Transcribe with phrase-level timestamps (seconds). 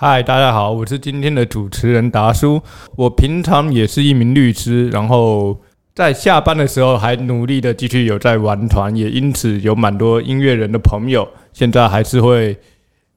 [0.00, 2.62] 嗨，大家好，我是今天的主持人达叔。
[2.94, 5.60] 我平常也是一名律师，然后
[5.92, 11.28] 在下班的时候还努力的继续有在玩团，也因此有蛮多音乐人的朋友。
[11.52, 12.56] 现在还是会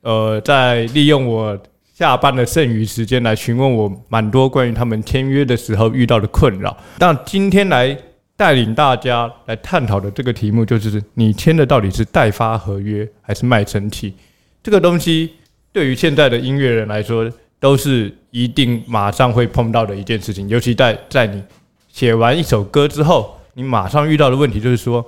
[0.02, 1.56] 呃，在利用我
[1.94, 6.76] 下班的剩余时间来询问我蛮多关于他们签约的时候遇到的困扰。
[6.98, 7.96] 那今天来
[8.36, 14.16] 带领大家来探讨的这个题目，就是你签的到底是代发合约还是卖身契？
[14.64, 15.34] 这个东西。
[15.74, 20.50] 对于现在的音乐人来说，都是一定马上会碰到的一件事情。
[20.50, 21.42] 尤其在在你
[21.88, 25.06] 写完一首歌之后，你马上遇到的问题就是说，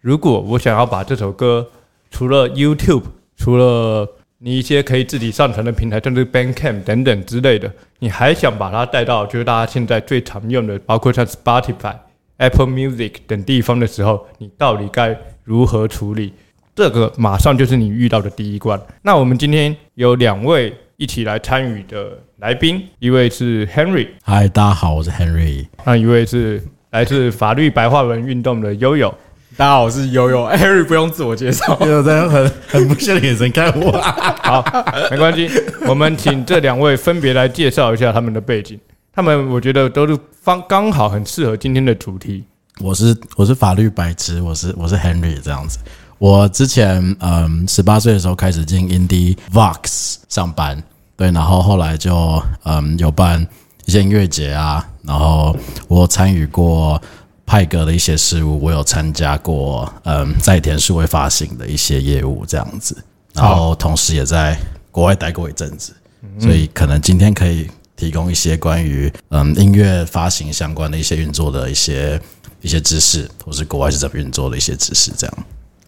[0.00, 1.66] 如果我想要把这首歌
[2.10, 3.02] 除了 YouTube，
[3.36, 4.08] 除了
[4.38, 11.96] 你一些可以自己上传的平台，甚至 Bandcamp 等等之类的，你还想把它带到就是大家现在最常用的，包括像 Spotify、
[12.36, 16.34] Apple Music 等地方的时候，你到底该如何处理？
[16.74, 18.80] 这个马上就是你遇到的第一关。
[19.02, 25.66] 那我们今天有两位一起来参与的来宾，一位是 Henry，嗨，大家好，我是 Henry。
[25.84, 29.08] 那一位是来自法律白话文运动的悠悠，
[29.56, 30.44] 大家好，我是悠悠。
[30.50, 33.92] Henry 不用自我介绍， 有在很很不屑的眼神看我。
[34.42, 34.64] 好，
[35.12, 35.48] 没关系，
[35.86, 38.76] 我们请这两位分别来介绍一下他们的背景。
[39.12, 42.42] 他们我觉得都是方刚好很适合今天的主题。
[42.80, 45.78] 我是我是法律白痴，我是我是 Henry 这样子。
[46.24, 50.82] 我之前嗯十八岁的时候开始进 Indie Vox 上班，
[51.18, 53.46] 对，然后后来就嗯有办
[53.84, 55.54] 一些音乐节啊，然后
[55.86, 56.98] 我参与过
[57.44, 62.96] 派格的一些事务，我有参加过嗯在田数位发行的一些业务这样子，
[63.34, 64.58] 然后同时也在
[64.90, 65.92] 国外待过一阵子，
[66.40, 72.18] 所以可能今天可以提供一些关于嗯音乐发行相关的一些运作的一些
[72.62, 75.36] 一些知识，或是国外是怎么运作的一些知识这样。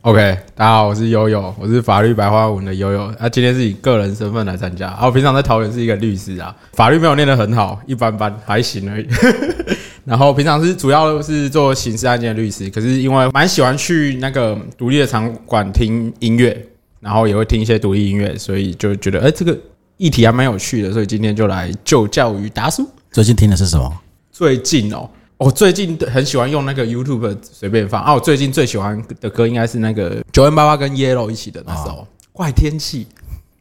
[0.06, 3.12] OK，大家好，我是悠悠，我是法律白话文的悠悠。
[3.18, 4.86] 那今天是以个人身份来参加。
[4.90, 9.06] 啊我平常在桃园是一个律师啊，法律没有念得很好，一般般，还行而已。
[10.06, 16.56] 然后平常是主要是做刑事案件的律师，可是因为蛮喜欢去那个独立的场馆听音乐，
[17.00, 19.58] 然后也会听一些独立音乐，所以就觉得哎，这个
[19.96, 22.88] 议题还蛮有趣的，所以今天就来就教于达叔。
[23.10, 23.92] 最近听的是什么？
[24.30, 25.10] 最近哦。
[25.38, 28.14] 我最近很喜欢用那个 YouTube 随便放啊！
[28.14, 33.04] 我最近最喜欢的歌应该是那个九 N 八八跟 Yellow 一起的那首《怪天气》，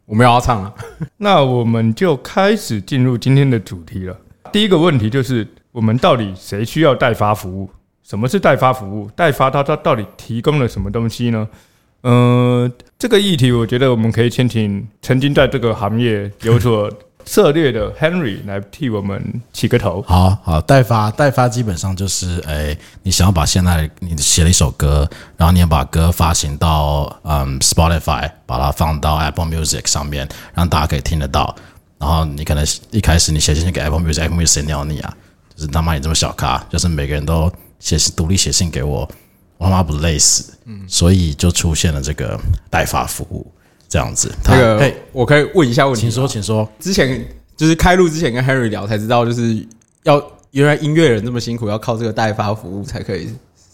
[0.06, 0.74] 我们要唱了。
[1.18, 4.18] 那我们就开始进入今天的主题了。
[4.54, 7.70] 第一个问题就是，我们到底谁需要代发服务？
[8.04, 9.10] 什么是代发服务？
[9.14, 11.46] 代发它它到底提供了什么东西呢？
[12.04, 16.90] 嗯，这个议题我觉得我们可以先请曾经在这个行业有所。
[17.26, 20.02] 策略的 Henry 来替我们起个头。
[20.04, 31.56] 好好，代发代发基本上就是，哎，你想要把现在你写了一首歌，然后你要把歌发行到嗯 Spotify，把它放到 Apple Music 上面，让大家可以听得到。
[31.98, 35.12] 然后你可能一开始你写信给 Apple Music，Apple Music 谁鸟你啊？
[35.56, 39.10] 就是他妈你这么小咖，就是每个人都写独立写信给我，
[39.58, 40.54] 我他妈不累死。
[40.66, 43.52] 嗯，所以就出现了这个代发服务。
[43.96, 46.68] 这样子，那个我可以问一下问题，请说，请说。
[46.82, 47.26] 之前
[47.56, 49.66] 就是开录之前跟 Harry 聊才知道，就是
[50.04, 53.30] 要原来音乐人这么辛苦，要靠这个代发服务才可以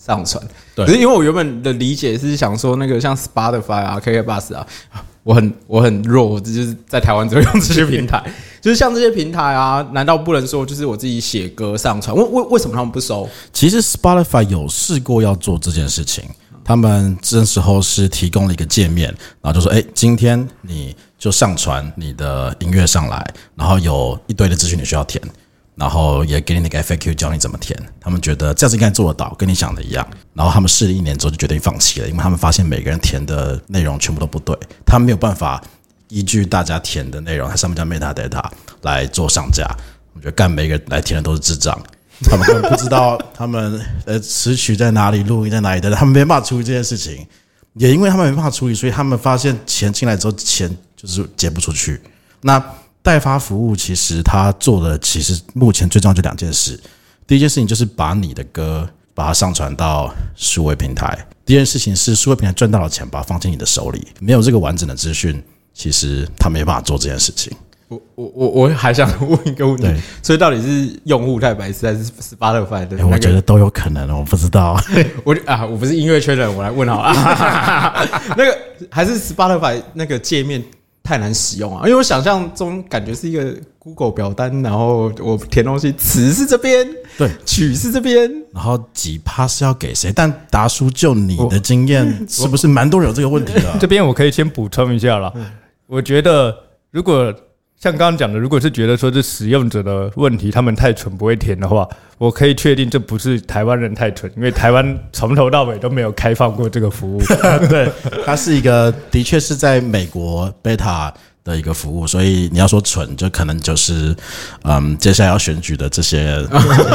[0.05, 0.39] 上传。
[0.75, 4.67] 对，可是因为我原本的理解是想说，那个像 Spotify 啊、KK Bus 啊，
[5.23, 8.23] 我很我很弱，我就是在台湾只会用这些平台。
[8.61, 12.15] 就是像这些平台啊，难道不能说就是我自己写歌上传？
[12.15, 13.27] 为为为什么他们不收？
[13.51, 16.25] 其实 Spotify 有试过要做这件事情。
[16.71, 25.21] 他们这时候是提供了一个界面，然后就说：“哎，今天你就上传你的音乐上来，然后有一堆的资讯你需要填，
[25.75, 30.07] 然后也给你那个 FAQ 教你怎么填。”他们觉得这样子应该做得到，跟你想的一样。
[30.33, 35.61] 然后他们试了一年之后就决定放弃了，因为他们发现每个人填的内容全部都不对，他们没有办法
[36.07, 38.49] 依据大家填的内容，它上面叫 metadata
[38.83, 39.67] 来做上架。
[40.13, 41.77] 我觉得干每个来填的都是智障。
[42.29, 47.25] 他们根本不知道他们呃词曲在哪里，录音在哪里的，他们没办法处理这件事情。
[47.73, 52.01] 也因为他们没办法处理，所以他们发现钱进来之后，钱就是结不出去。
[52.41, 52.61] 那
[53.01, 56.77] 代发服务其实他做的，其实目前最重要就两件事。
[57.25, 61.17] 第一件事情就是把你的歌把它上传到数位平台。
[61.45, 64.05] 第二件事情是数位平台赚到了钱，把它放进你的手里。
[64.19, 65.41] 没有这个完整的资讯，
[65.73, 67.55] 其实他没办法做这件事情。
[67.91, 69.85] 我我我我还想 问一个问题，
[70.23, 73.05] 所以到底是用户太白痴，还是 Spotify 的？
[73.05, 74.79] 我觉得都有可能，我不知道。
[75.25, 77.13] 我啊，我不是音乐圈人，我来问好了。
[78.37, 78.57] 那个
[78.89, 80.63] 还是 Spotify 那个界面
[81.03, 90.13] 太难使用啊，因为我想象中感觉是一个 Google 表单，然后我填东西，词是这边，对，曲是这边，然后几趴是要给谁？
[90.15, 93.77] 但达叔就你的经验，是不是蛮多人有这个问题的？
[93.81, 95.33] 这边我可以先补充一下了，
[95.87, 96.55] 我觉得
[96.91, 97.33] 如果
[97.81, 101.89] 像刚刚讲的，如果是觉得说是使用者的问题，他们太蠢不会填的话，
[102.19, 107.19] 我可以确定这不是台湾人太蠢，因为台湾从头到尾都没有开放过这个服务。
[107.67, 107.91] 对，
[108.23, 111.11] 它是一个的确是在美国 beta
[111.43, 114.15] 的一个服务，所以你要说蠢，就可能就是
[114.63, 116.37] 嗯，接下来要选举的这些，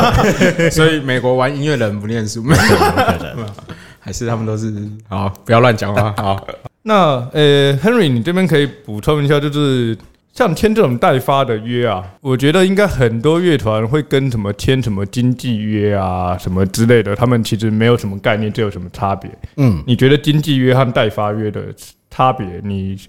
[0.71, 2.45] 所以美国玩音乐人不念书，
[3.99, 4.73] 还是他们都是
[5.09, 6.15] 好，不要乱讲话。
[6.17, 6.47] 好，
[6.83, 9.99] 那呃，Henry，你这边可以补充一下，就是
[10.37, 19.31] 像签这种代发的约啊，我觉得应该很多乐团会跟什么签什么经纪约啊，什么之类的，他们其实没有什么概念，这有什么差别？
[19.57, 21.63] 嗯，你觉得经纪约和代发约的
[22.11, 23.01] 差别，你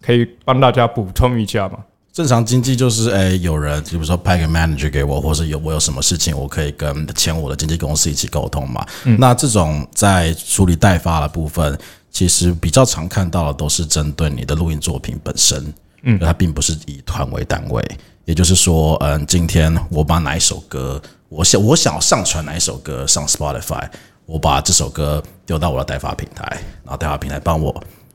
[0.00, 1.78] 可以帮大家补充一下吗？
[2.12, 8.86] 正常经济就是，哎、有人，比如说派个 manager 给我，或是有我有什么事情，我可以跟签我的经纪公司一起沟通嘛。
[9.18, 11.76] 那这种在处理代发的部分，
[12.12, 15.74] 其实比较常看到的都是针对你的录音作品本身，
[16.06, 17.84] 嗯，它并不是以团为单位。
[18.24, 23.88] 也就是说，嗯，今天我把哪一首歌，我想我想要上传哪一首歌上 Spotify，
[24.24, 26.44] 我把这首歌丢到我的代发平台，
[26.82, 27.72] 然后代发平台帮我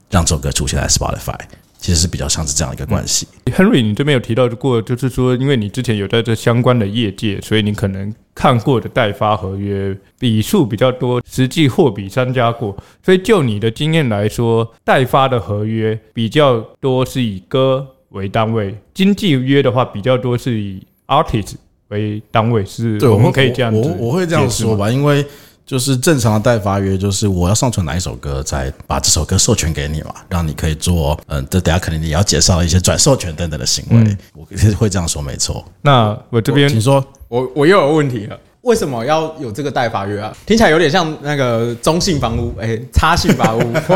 [0.10, 1.40] 让这首歌出现在 Spotify，
[1.82, 3.28] 其实是比较像是这样一个关系。
[3.46, 12.78] Henry，你这边有提到过，就是说，因为你之前有在这相关的业界，所以你可能看过的代发合约笔数比较多，实际货比三家过。
[13.04, 21.56] 所以就你的经验来说，代发的合约比较多是以歌为单位，经纪约的话比较多是以 artist
[21.88, 25.26] 为单位，是对，我们可以这样子我我我会这样说吧，因为
[25.72, 35.64] 就是正常的代发约，就是我要上传哪一首歌，再把这首歌授权给你嘛，让你可以做，嗯，这等下肯定你也要介绍一些转授权等等的行为，嗯我是会这样说，没错。
[35.82, 38.38] 那我这边请说，我我又有问题了。
[38.64, 40.36] 为什么要有这个代发约啊？
[40.46, 43.96] 听起来有点像那个中性房屋，哎、差性房屋， 或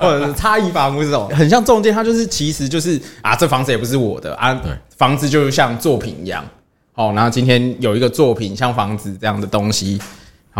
[0.00, 1.90] 或者是差异房屋这种，很像中介。
[1.90, 6.44] 它就是其实就是啊，这房子也不是我的啊，对，房子就像作品一样。
[6.94, 10.00] 哦，然后今天有一个作品像房子这样的东西，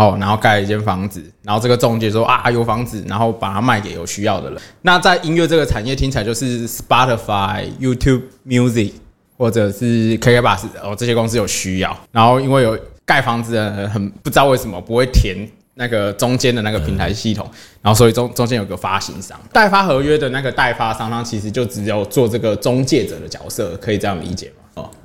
[0.01, 4.59] 好，然后盖了一间房子，然后这个中介说啊有房子，然后把它卖给有需要的人。
[4.81, 8.93] 那在音乐这个产业听起来就是 Spotify、YouTube Music
[9.37, 15.37] 或者是 KK Bus 哦这些公司有需要，然后因为有盖房子的人很不知道为什么不会填
[15.75, 17.47] 那个中间的那个平台系统，
[17.83, 24.60] 然后所以中中间有个发行商，代发合约的那个代发商，他其实就只有做这个中介者的角色，可以这样理解吗？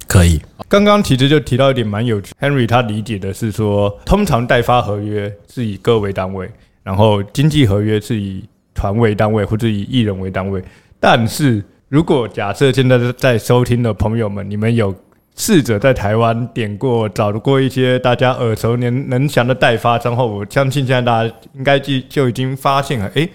[0.08, 6.50] 可以，刚刚其实就提到一点蛮有趣，Henry 他理解的是说，通常代发合约是以歌为单位，
[6.84, 8.44] 然后经纪合约是以
[8.74, 10.64] 团为单位或者以艺人为单位。
[11.00, 14.94] 但是如果假设现在在收听的朋友们，你们有
[15.36, 23.30] 试着在台湾点过、找过一些大家耳熟能能详的代发商后，我相信现在大家应该就就已经发现了，诶，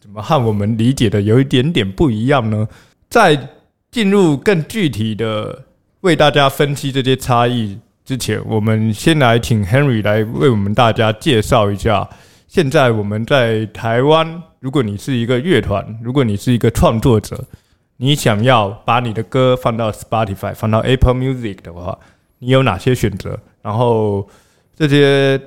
[0.00, 2.68] 怎么和我们理解的有一点点不一样呢？
[3.08, 3.48] 在
[3.90, 5.64] 进入更具体的
[6.00, 12.08] 为大家分析这些差异之前，我们先来请 Henry 来为我们大家介绍一下，
[12.48, 17.44] 现在我们在台湾，如果你是一个乐团，如果你是一个创作者，
[17.98, 21.98] 你想要把你的歌放到 Spotify、放到 Apple Music 的话，
[22.38, 23.38] 你有哪些选择？
[23.60, 24.26] 然后
[24.74, 25.38] 这些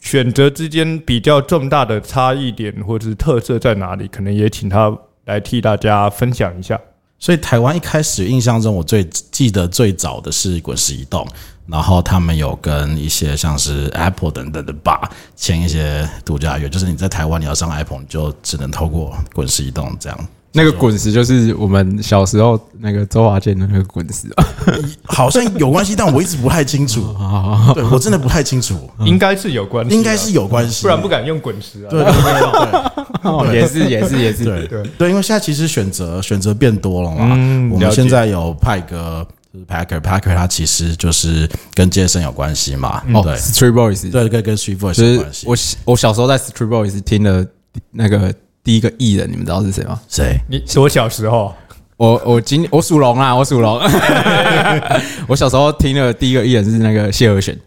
[0.00, 4.06] 选择之间比较重大的差异点或者是特色在哪里？
[4.06, 6.80] 可能也请他来替大家分享一下。
[7.18, 11.26] 所以台湾一开始印象中，我最记得最早的是滚石移动，
[11.66, 20.28] 然后他们有跟一些像是 Apple 等等的吧签一些独家约，就是你在台湾你要上 Apple，你就只能透过滚石移动这样。
[20.52, 24.48] 那个滚石就是我们小时候那个周华健的那个滚石啊，
[25.04, 27.14] 好像有关系，但我一直不太清楚。
[27.74, 31.90] 对我真的不太清楚，应该是有关系啊，应该是有关系，不然不敢用滚石啊。
[31.90, 32.88] 对对对对。
[33.52, 37.28] 也是也是也是，对对对，因为现在其实选择选择变多了嘛。
[37.32, 43.02] 嗯了解我们现在有派哥，就是 Packer，Packer 他其实就是跟健身有关系嘛。
[43.12, 45.46] 哦对，Street Boys，对，跟跟 Street 是有关系。
[45.46, 45.56] 我
[45.92, 47.46] 我小时候在 Street Boys 听的
[47.90, 48.32] 那个
[48.68, 49.98] 第一个艺人，你们知道是谁吗？
[50.10, 50.38] 谁？
[50.46, 51.54] 你是我小时候，
[51.96, 53.80] 我我今我属龙啊，我属龙。
[55.26, 57.58] 我小时候听的第一个艺人是那个谢和弦，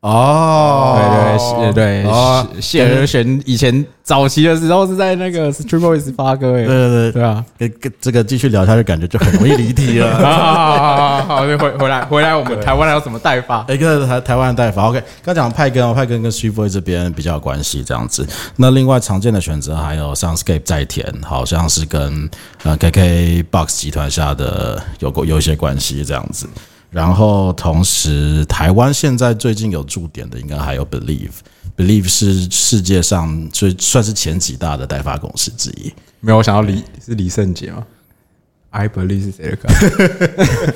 [0.00, 7.44] 哦，对对对哦对，谢和弦以前早期的时候是在那个 Street Boys 发歌诶，对对对对啊。
[7.58, 10.16] 跟跟这个继续聊下去，感觉就很容易离题了。
[10.16, 13.62] 好好好好好，就回回来回来，我们台湾还有什么代发？
[13.68, 18.26] 一个台台湾的代法，OK，刚讲派根哦，派根跟 s h i f o y 这边比较有关系，这样子。
[18.56, 22.30] 那另外常见的选择还有 Soundscape 在田，好像是跟
[22.62, 26.48] 呃 KK Box 集团下的有过有一些关系这样子。
[26.90, 35.92] 然后同时，台湾现在最近有驻点的，应该还有 Believe，Believe 是世界上最算是前几大的代发公司之一。
[36.20, 37.86] 没有，我想到李是李圣杰吗？
[38.72, 39.68] I believe 是谁的歌？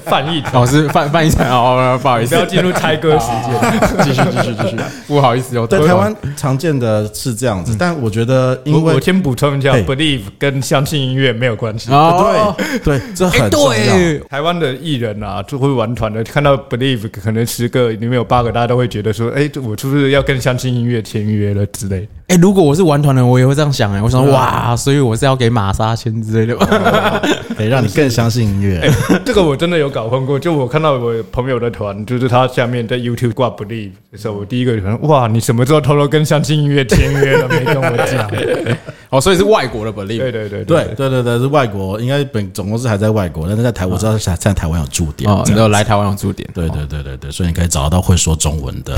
[0.04, 4.04] 翻译哦，是范范一成哦，不好意思，不要进入猜歌时间。
[4.04, 11.92] 继续继续继续，不好意思哦，对台湾常见的是这样子，但我觉得因为我我先补充一下，believe 跟相信音乐没有关系。
[11.92, 13.70] 哦，对对，这哎很重要。
[13.70, 22.08] 对，台湾的艺人啊，就会玩团的，看到 believe 可能十个里面有八个，大家都会觉得说，哎、我是不是要跟相信音乐签约了之类的？
[22.26, 27.22] 哎，如果我是玩团的，我也会这样想哎，我想说哇，所以我是要给玛莎签之类的吧？
[27.56, 28.90] 可以 让你更相信音乐。
[29.24, 30.38] 这个我真的有搞混过。
[30.38, 37.48] 就我看到我朋友的团，就是他下面在 YouTube 挂 believe 的时候，我第一个可能哇，你什么时候偷偷跟相信音乐签约了？
[37.48, 38.30] 没跟我讲。
[39.10, 45.30] 哦，所以是外国的 believe，对对对对对对对，是外国，应该本总公司还在外国，但是在台我知道在在台湾有驻点。
[45.30, 48.96] 哦，这样你有来台湾有驻点，对对对对对，所以你可以找到会说中文的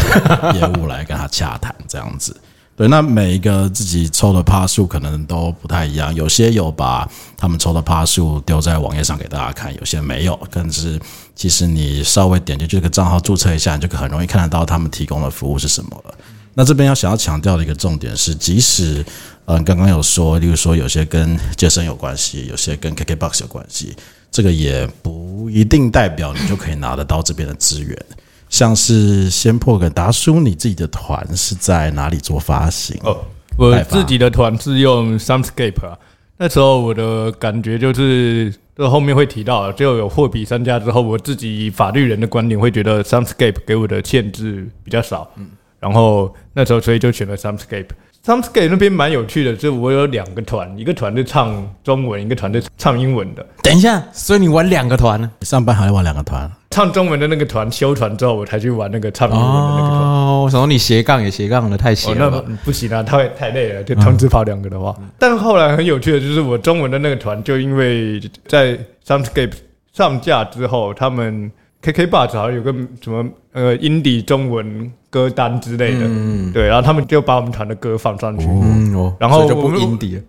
[0.55, 2.35] 业务来跟他洽谈，这样子。
[2.77, 10.39] 对，那每一个自己抽的趴数可能都不太一样，有些有把他们抽的趴数丢在网页上给大家看，有些没有。
[10.51, 11.01] 但是
[11.35, 16.15] 其实你稍微点进去这个账号注册一下，你就很容易看得到他们提供的服务是什么了。
[16.53, 19.03] 那这边要想要强调的一个重点是，即使
[19.47, 23.97] 嗯刚刚有说，例如说有些跟健身有关系，有些跟 KKBOX 有关系，
[24.31, 27.97] 这个也不一定代表你就可以拿得到这边的资源。
[28.57, 32.99] 像是先破个达叔，你自己的团是在哪里做发行？
[33.05, 33.15] 哦，
[33.59, 35.99] 我自己的团是用 Soundscape 啊。
[36.39, 45.31] 那时候我的感觉就是，这后面会提到，就有货比三家之后，我自己以法律人的观点会觉得 Soundscape 给我的限制比较少。
[45.37, 45.49] 嗯，
[45.79, 47.91] 然后那时候所以就选了 Soundscape。
[48.27, 53.47] Soundscape 那边蛮有趣的，就是我有两个团，一个团是唱中文，一个团是唱英文的。
[53.63, 55.31] 等一下，所以你玩两个团呢？
[55.39, 56.51] 你上班还要玩两个团？
[56.71, 60.01] 唱中文的那个团休团之后，我才去玩那个唱英文的那个团。
[60.01, 62.45] 哦，我想说你斜杠也斜杠的太斜哦，了？
[62.65, 64.93] 不行啊，太太累了，就同时跑两个的话。
[65.21, 69.53] 但后来很有趣的就是，我中文的那个团，就因为在 Soundscape
[69.93, 71.49] 上架之后，他们
[71.81, 73.25] KK Bus 好像有个什么
[73.57, 78.45] 呃 indie 中文歌单之类的，嗯对，然后他们就把我们团的歌放上去。
[78.47, 80.23] 嗯哦，然后就不我们 indie 了。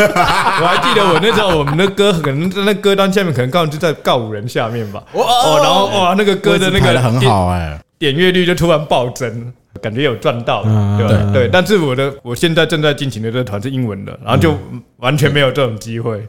[0.00, 5.00] 我还记得我那时候我们的歌可能在那歌单下面，可能刚好就在告五人下面吧。
[5.12, 11.48] 哦，然后哇，那个歌的那个很好哎、点阅率就突然暴增，感觉有赚到，嗯对吧对。
[11.48, 14.58] 但是我的我现在正在进行的这个团是英文的，然后就
[14.96, 16.26] 完全没有这种机会，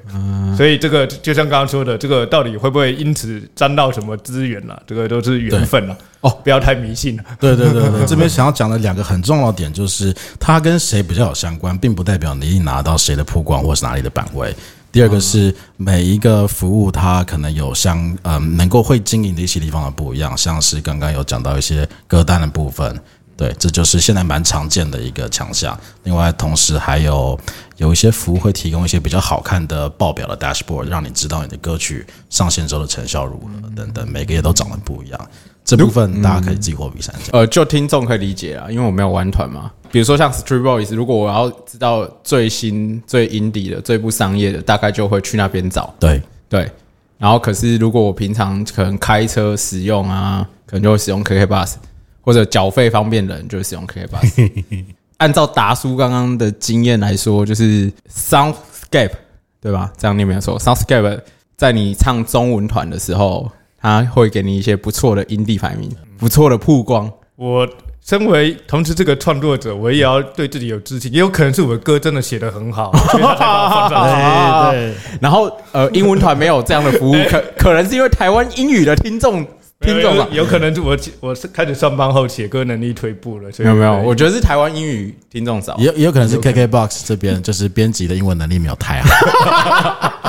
[0.55, 4.81] 所以这个就像刚刚说的，这个到底会不会因此沾到什么资源了？
[4.86, 5.98] 这个都是缘分了。
[6.21, 7.24] 哦，不要太迷信了。
[7.39, 14.53] 对对对对，这边想要讲的两个很重要的点就是，它跟谁比较有相关，并不代表你一定拿到谁的曝光或是哪里的版位。
[14.91, 23.00] 第二个是每一个服务，它可能有相嗯能够会经营的一些地方的不一样，像是刚刚有讲到一些歌单的部分，
[23.38, 25.77] 对，这就是现在蛮常见的一个强项。
[26.03, 27.39] 另外，同时还有
[27.77, 35.29] 有一些服务会提供一些比较好看的报表的 dashboard，让你知道你的歌曲上线之后的成效如何等等，每个月都长得不一样。
[35.63, 37.29] 这部分大家可以自己货比三家。
[37.33, 39.71] 呃，就听众可以理解啊，因为我没有玩团嘛。
[39.91, 45.93] 比如说像 Street Boys，如果我要知道最新、最 indie 的、最不商业的，大概就会去那边找。
[46.00, 46.69] 对，对，
[47.17, 51.73] 然后可是如果我平常可能开车使用啊，可能就会使用 KK Bus，
[52.21, 54.83] 或者缴费方便的人就会使用 KK Bus。
[55.17, 59.11] 按照达叔刚刚的经验来说，就是 Soundscape
[59.61, 59.91] 对吧？
[59.97, 61.19] 这样你没有错，Soundscape
[61.55, 67.11] 在你唱中文团的时候，它会给你一些不错的音地排名，不错的曝光。
[67.35, 67.67] 我
[68.03, 74.11] 身为同时这个创作者，我也要对自己有自信，也有可能是我的歌真的写得很好，所以他才把我放上去。
[74.25, 79.45] 啊对，然后呃，英文团没有这样的服务，可可能是因为台湾英语的听众
[79.81, 80.27] 听众吧。
[80.31, 85.75] 有有可能是我我是开始上班后写歌能力退步了，所以没有没有，我觉得是台湾英语听众少。
[85.77, 89.09] 也有也有可能是 KKBOX 这边就是编辑的英文能力没有太好。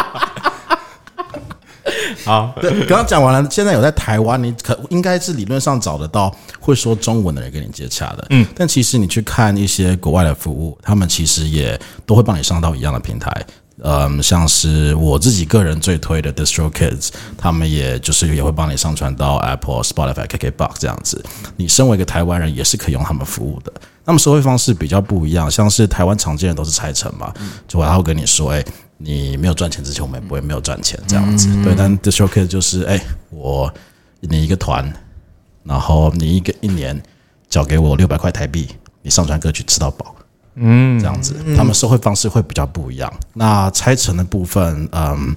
[2.25, 8.25] 好，对，刚刚讲完了，现在有在台湾，你可应该是理论上找得到会说中文的人跟你接洽的。
[8.31, 13.45] 嗯，但其实你去看一些国外的服务，他们其实也都会帮你上到一样的平台。
[13.83, 21.25] 嗯，像是我自己个人最推的 Distro Kids，他们也就是也会帮你上传到 Apple、Spotify、KKBox 这样子。
[21.57, 23.73] 你身为一个台湾人，也是可以用他们服务的。
[24.05, 27.33] 那么收费方式比较不一样，像是台湾常见的都是拆成嘛，
[27.67, 28.65] 就他会跟你说，哎、
[28.99, 31.49] 你没有赚钱之前，我们也不会没有赚钱这样子。
[31.65, 33.01] 对，但 Distro Kids 就是，哎、
[33.31, 33.73] 我
[34.21, 34.93] 你一个团，
[35.65, 37.01] 然后你一个一年
[37.49, 38.69] 缴给我六百块台币，
[39.03, 40.15] 你上传歌曲吃到饱。
[40.55, 43.13] 嗯，这样子，他们收费方式会比较不一样。
[43.33, 45.35] 那拆成的部分，嗯，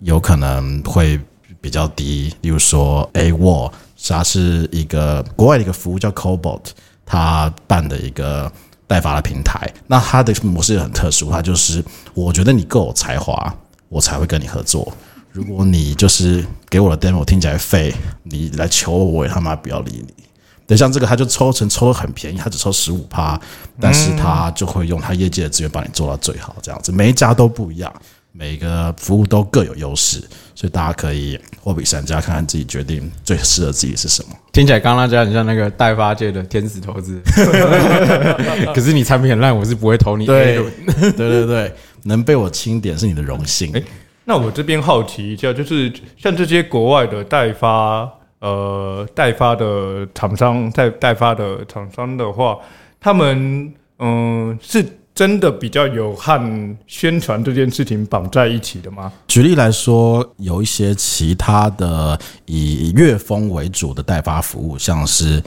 [0.00, 1.18] 有可能会
[1.60, 2.34] 比较低。
[2.40, 3.70] 例如说，A Wall，
[4.08, 6.70] 它是一个国外的一个服务叫 Cobalt，
[7.06, 8.50] 它办的一个
[8.86, 9.72] 代发的平台。
[9.86, 13.54] 那它的模式也很特殊，它就是我觉得你够有才华，
[13.88, 14.92] 我才会跟你合作。
[15.30, 20.24] 如果你就是给我的 demo 听起来废，你来求我，我也他妈不要理你。
[20.70, 23.38] 对，像这个他就抽成抽的很便宜，他只抽十五趴，
[23.80, 27.92] 但是他就会用他业界的资源帮你做到最好，这样子，每一家都不一样，
[28.30, 30.20] 每个服务都各有优势，
[30.54, 34.30] 所以大家可以货比三家，看看自己决定最适合自己是什么。
[34.52, 37.20] 听起来刚刚那家很像那个代发界的天使投资，
[38.72, 40.72] 可是你产品很烂，我是不会投你轮。
[40.96, 41.74] 对对对，
[42.04, 43.72] 能被我清点是你的荣幸。
[43.72, 43.84] 诶
[44.24, 48.08] 那我这边好奇一下，就是像这些国外的代发，
[48.40, 52.58] 呃，代发的厂商，在代发的厂商的话，
[52.98, 59.12] 他们嗯、是真的比较有和宣传这件事情绑在一起的吗？
[59.28, 65.42] 举例来说，有一些其他的以乐风为主的代发服务，像是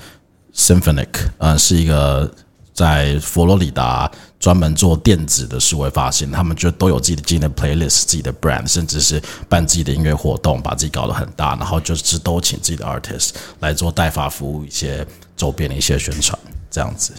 [0.53, 1.07] Symphonic，
[1.39, 2.31] 呃，是一个
[2.73, 15.05] 在佛罗里达专门做电子的数位发行，他们就都有自己的自己的 playlist、自己的 brand，甚至是办自己的音乐活动，把自己搞得很大，然后就是都请自己的 artist 来做代发服务，一些
[15.37, 16.37] 周边的一些宣传，
[16.69, 17.13] 这样子。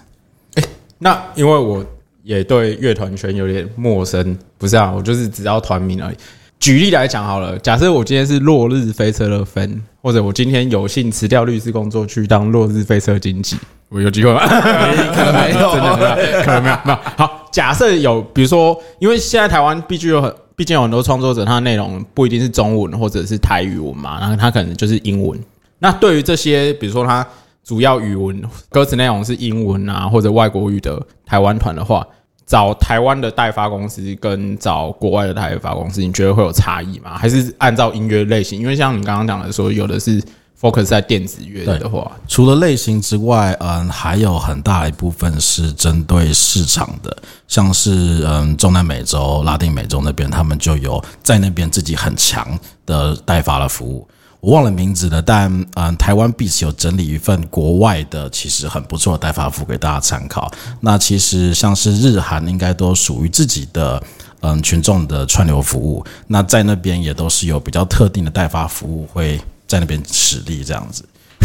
[0.99, 1.85] 那因为我
[2.23, 6.17] 也对乐团圈有点陌生，不是啊，我就是只要团名而已。
[6.59, 13.59] 举例来讲好了，假设我今天是落日飞车的分，或者我今天有幸辞掉律师工作去当落日飞车经纪，
[13.95, 14.41] 我有机会吗？
[14.45, 16.77] 可能没有，真的没有，可能没有。
[16.85, 16.99] 没有。
[17.17, 25.39] 好，假设有，比如说，因为现在台湾毕竟有很，毕竟有很多创作者，他的内容不一定是中文或者是台语文嘛，然后他可能就是英文。
[25.79, 27.25] 那对于这些，比如说他
[27.63, 32.05] 主要语文歌词内容是英文啊，或者外国语的台湾团的话，
[32.45, 37.17] 找台湾的代发公司跟找国外的代发公司，你觉得会有差异吗？
[37.17, 38.61] 还是按照音乐类型？
[38.61, 40.21] 因为像你刚刚讲的说，有的是
[40.65, 47.15] focus 在电子乐的话，除了类型之外，嗯，还有很大一部分是针对市场的，
[47.47, 54.09] 像是嗯中南美洲、拉丁美洲那边，他们就有在那边自己很强的代发的服务。
[54.41, 60.51] 我忘了名字了，但嗯，台湾 b 有整理一份国外的，其实很不错的代发服务给大家参考。
[60.81, 64.03] 那其实像是日韩，应该都属于自己的
[64.41, 66.03] 嗯群众的串流服务。
[66.27, 69.39] 那在那边也都是有比较特定的代发服务会
[69.75, 71.05] 在那边实力这样子。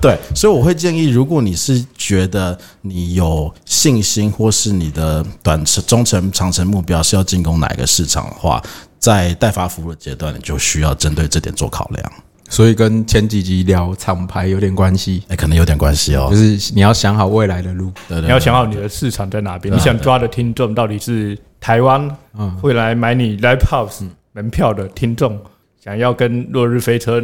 [0.00, 8.62] 对，所以我会建议，如果你是觉得你有信心，或是你的短程、中程、长程目标是要进攻哪一个市场的话，
[9.00, 12.12] 在代发服务的阶段，你就需要针对这点做考量。
[12.48, 15.24] 所以跟前几集聊厂牌有点关系。
[15.28, 16.36] 哎，可能有点关系哦就。
[16.36, 22.08] 是你要想好未来的路，对对你要想好你的市场在哪边，你想抓的听众到底是台湾
[22.38, 25.38] 嗯会来买你 live house 门票的听众，
[25.82, 27.22] 想要跟落日飞车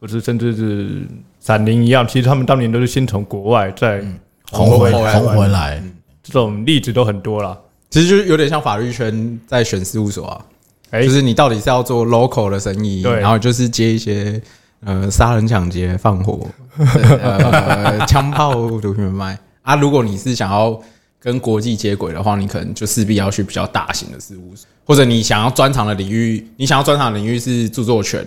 [0.00, 1.02] 或者甚至是
[1.40, 4.04] 闪灵一样，其实他们当年都是先从国外再
[4.52, 5.20] 红回红回来。
[5.20, 5.82] 红回来，
[6.22, 7.58] 这种例子都很多了。
[7.90, 10.44] 其实就是有点像法律圈在选事务所啊，
[10.90, 14.40] 哎就是你到底是要做 local 的生意，然后就是接一些
[14.84, 19.38] 呃杀人、抢劫、放火、呃 枪炮、毒品卖。
[19.62, 19.74] 啊。
[19.76, 20.78] 如果你是想要
[21.20, 28.24] 跟国际接轨的话，你可能就势必要去比较大型的事务所，或者你想要专长的领域，你想要专长的领域是著作权，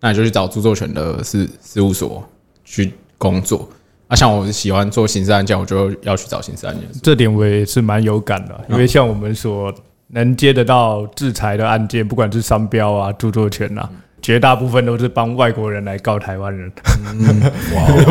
[0.00, 2.26] 那你就去找著作权的事事务所
[2.64, 3.68] 去工作。
[4.08, 6.84] 啊，像我喜欢做刑事案件，我就要去找刑事案件。
[7.02, 9.72] 这点我也是蛮有感的，因为像我们所
[10.08, 13.88] 能接得到制裁的案件，不管是商标啊、著作权啊，
[14.22, 16.70] 绝大部分都是帮外国人来告台湾人。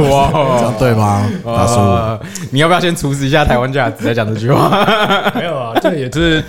[0.09, 1.79] 哇，这样对吗，大叔？
[1.79, 2.21] 呃
[2.51, 4.69] 你要不要先处死一下台湾价值再讲这句话？
[5.33, 6.43] 没有啊，这也是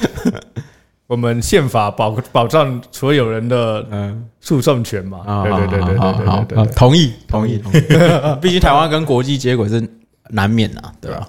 [1.07, 5.21] 我们宪法保保障所有人的嗯，诉讼权嘛。
[5.45, 6.73] 对对对对对对对。
[6.75, 7.81] 同意同意同意。
[8.41, 9.87] 毕竟台湾跟国际接轨是
[10.31, 11.29] 难免啊，对吧？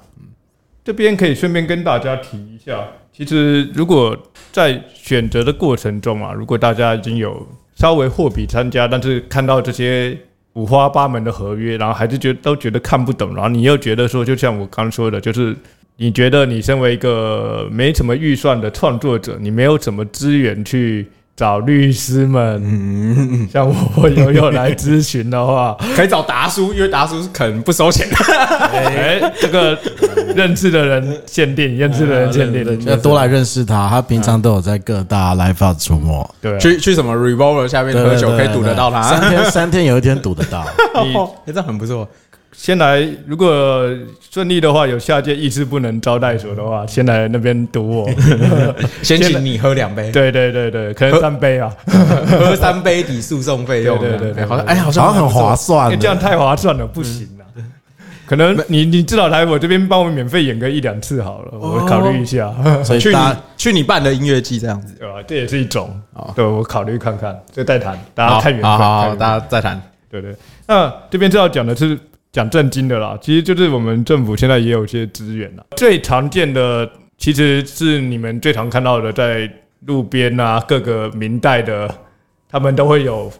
[0.83, 2.79] 这边可以顺便跟大家提一下，
[3.15, 4.17] 其实如果
[4.51, 10.17] 在选择的过程中啊，如果大家已经有稍微货比参加，但是看到这些
[10.53, 15.55] 五花八门的合约，然后还是觉得都觉得看不懂，然后你又觉得说，就像我刚说的，就是
[15.97, 28.07] 你觉得你身为一个没什么预算的创作者，你没有什么资源去找律师们，像我有有来咨询的话， 可以找达叔，因为达叔可能不收钱。
[28.71, 29.75] 哎，这个
[30.37, 36.29] 认识的人限定，认识的人限定，要多来认识他，他平常都有在各大 live house 出没。
[36.41, 39.01] 对啊，去去什么 Revolver 下面喝酒可以堵得到他。
[39.01, 40.65] 三天 三天有一天堵得到。
[41.03, 41.15] 你
[41.45, 42.07] 哎，这很不错。
[42.55, 43.83] 先来，如果
[44.31, 48.09] 顺利的话，有下届议事不能招待所的话，先来那边堵我。
[49.01, 51.73] 先请你喝两杯，对对对对，可能三杯啊，
[52.29, 53.97] 喝三杯抵诉讼费用。
[53.97, 55.99] 对对对好像哎，好像好像很划算。
[55.99, 57.42] 这样太划算了，不行啊。
[58.25, 62.53] 可能你你至少来我这边帮我免费演个一两次好了，我考虑一下，
[62.99, 63.17] 去你
[63.57, 64.95] 去你办的音乐季这样子。
[64.99, 65.15] 对吧？
[65.27, 68.71] 这也是一种好，对我考虑看看，这再谈，大家好，看缘分。
[68.71, 69.81] 好大家再谈。
[70.09, 70.35] 对对。
[70.67, 71.97] 那这边是要讲的是
[72.31, 75.63] 讲正经的啦，其实就是我们政府现在也有一些资源啦。
[75.75, 79.51] 最常见的其实是你们最常看到的，在
[79.85, 81.93] 路边啊各个明代的，
[82.49, 83.31] 他们都会有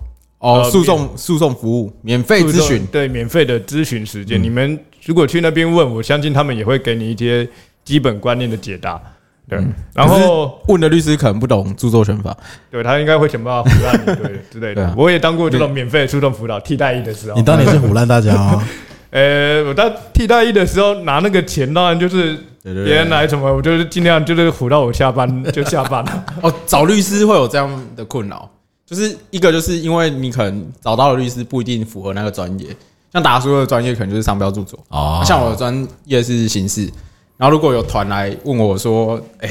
[0.43, 4.41] 哦，呃诉讼诉讼服务免费咨询，对免费的咨询时间。
[4.41, 7.47] 你们如果去那边问，我相信他们也会给你一些
[7.86, 9.01] 基本观念的解答。
[9.49, 9.60] 对，
[9.93, 12.36] 然后问的律师可能不懂著作权法。
[12.71, 14.73] 对他应该会想办法唬烂你，对之类。
[14.73, 18.62] 的我也当过这种免费的诉讼辅导替代役的时候，你当年是唬烂大家哦，
[19.12, 26.25] 呃，我当替代役的时候拿那个钱，当然就是别人来什么，我就是尽量就是唬到我下班就下班了。
[26.41, 28.49] 哦，找律师会有这样的困扰，
[28.93, 32.67] 就是一个就是因为你可能找到的律师不一定符合那个专业，
[33.12, 36.89] 像达叔的专业可能就是商标著作，哦，像我的专业是刑事。
[37.36, 39.49] 然后如果有团来问我说：“哎、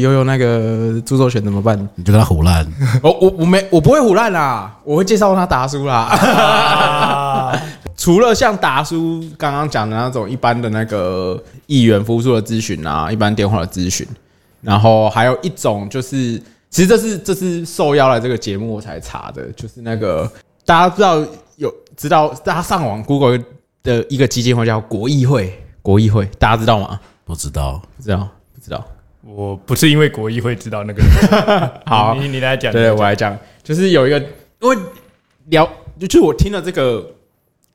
[0.00, 2.66] 悠悠那个著作权怎么办你就跟他胡烂？
[3.02, 7.52] ”我我我没我不会胡烂啦，我会介绍他达叔啦。
[7.96, 14.04] 除了像达叔刚刚讲的那种一般的那个议员服务处的咨询啊，一般电话的咨询，
[14.62, 20.28] 然后还有一种就是，其实这是这是受邀来这个节目我才查的，就是那个
[20.64, 21.22] 大家不知道
[21.56, 23.38] 有知道，大家上网 Google
[23.82, 26.98] 的一个基金会叫国议会，国议会大家知道吗？
[27.26, 27.82] 不知道。
[27.98, 28.82] 不知道，不知道。
[29.22, 31.02] 我不是因为国议会知道那个。
[31.04, 34.18] 人，好你你来讲，对，我来讲，就是有一个，
[34.60, 34.76] 因为
[35.48, 35.68] 聊，
[36.08, 37.06] 就我听了这个，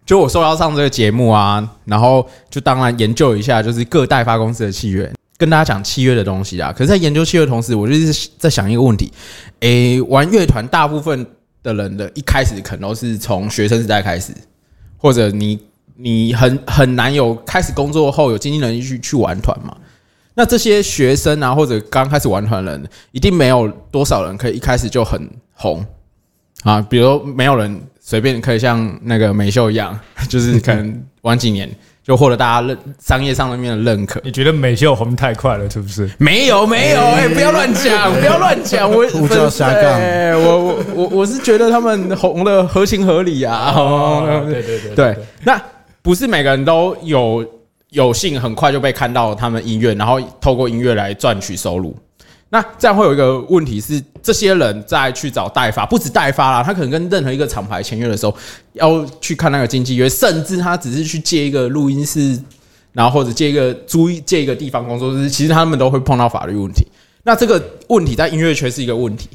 [0.07, 6.73] 就我受邀上这个节目啊，然后就当然研究一下，就是各代发公司的契约，跟大家讲契约的东西啊。
[6.73, 9.12] 可是，在研究契约的同时，我就是在想一个问题：
[9.60, 11.26] 诶，玩乐团大部分
[11.62, 14.34] 的人的一开始可能都是从学生时代开始，
[14.97, 15.60] 或者你
[15.95, 19.76] 你很很难有开始工作后有经济能力去去玩团嘛。
[20.34, 25.84] 那这些学生啊，或者刚开始玩团人，一定没有多少人可以一开始就很红
[26.62, 26.80] 啊。
[26.80, 31.67] 比如没有人随便可以像那个美秀一样， 就是可能玩几年
[32.08, 34.22] 就获得大家认商业上面的认可。
[34.24, 36.10] 你觉得美秀红太快了，是不是？
[36.17, 43.74] 没有没有，哎、不要乱讲，不要乱讲，我 呼叫下杠哎我我我我是觉得他们红的合情合理啊。
[43.76, 45.62] 哦，对对对对，那
[46.02, 47.46] 不是每个人都有
[47.89, 51.93] 有幸很快就被看到他们音乐，然后透过音乐来赚取收入。
[52.49, 58.33] 那这样会有一个问题是，这些人再去找代发，不止代发啦，他可能跟任何一个厂牌签约的时候，
[58.73, 62.39] 要去看那个经纪约，甚至他只是去借一个录音室，
[62.93, 66.88] 然后或者借一个租借一个地方工作室，其实他们都会碰到法律问题。
[67.23, 69.27] 那这个问题在音乐圈是一个问题。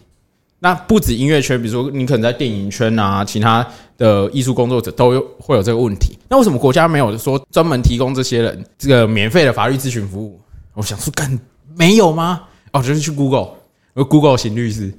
[0.60, 3.66] 那不止音乐圈，比如说你可能在电影圈啊，其他
[3.98, 6.16] 的艺术工作者都有会有这个问题。
[6.28, 10.40] 那为什么国家没有说专门提供这些人这个免费的法律咨询服务？
[10.74, 11.38] 我想说，干
[11.76, 12.42] 没有吗？
[12.72, 13.48] 哦，就是去 Google，
[13.94, 14.92] 我 Google 邢律师，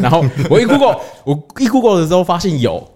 [0.00, 2.86] 然后我一 Google， 我一 Google 的时候发现有，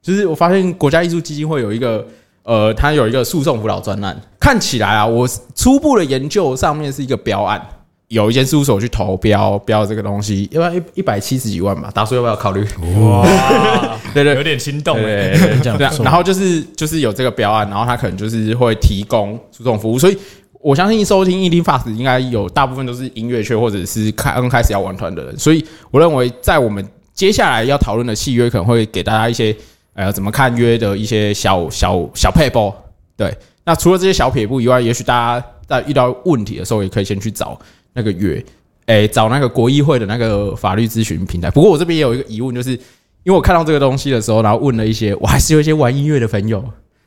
[0.00, 2.06] 就是我发现国家艺术基金会有一个。
[2.44, 7.64] 呃，它有一个诉讼辅导专案，看起来啊，我初步的研究上面是一个标案，
[8.08, 11.88] 有一间事务所去投标标这个东西，要不要一一百七十几万吧？
[11.94, 12.66] 大叔要不要考虑？
[13.00, 13.24] 哇，
[14.12, 15.38] 对对有点心动哎。
[15.62, 20.18] 这样然后就是就是有这个标案，然后他可能就是会提供诉讼服务，所以
[20.62, 29.54] 我相信收听 ED Fast 应该有大部分都是音乐圈或者是开刚开始要玩团的人，所以我认为在我们接下来要讨论的契约，可能会给大家一些
[29.94, 32.74] 呃怎么看约的一些小小小配包。
[33.16, 37.58] 对，那除了这些小撇步以外，也许大家在遇到问题的时候，也可以先去找
[37.92, 38.42] 那个约，
[38.86, 41.50] 诶、找那个国议会的那个法律咨询平台。
[41.50, 46.62] 不过我这边也有一个疑问，就是因为我看到这个东西的时候，然后问了一些，我还是有一些玩音乐的朋友，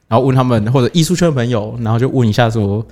[0.07, 2.85] 然后问他们或者艺术圈的朋友，然后就问一下说，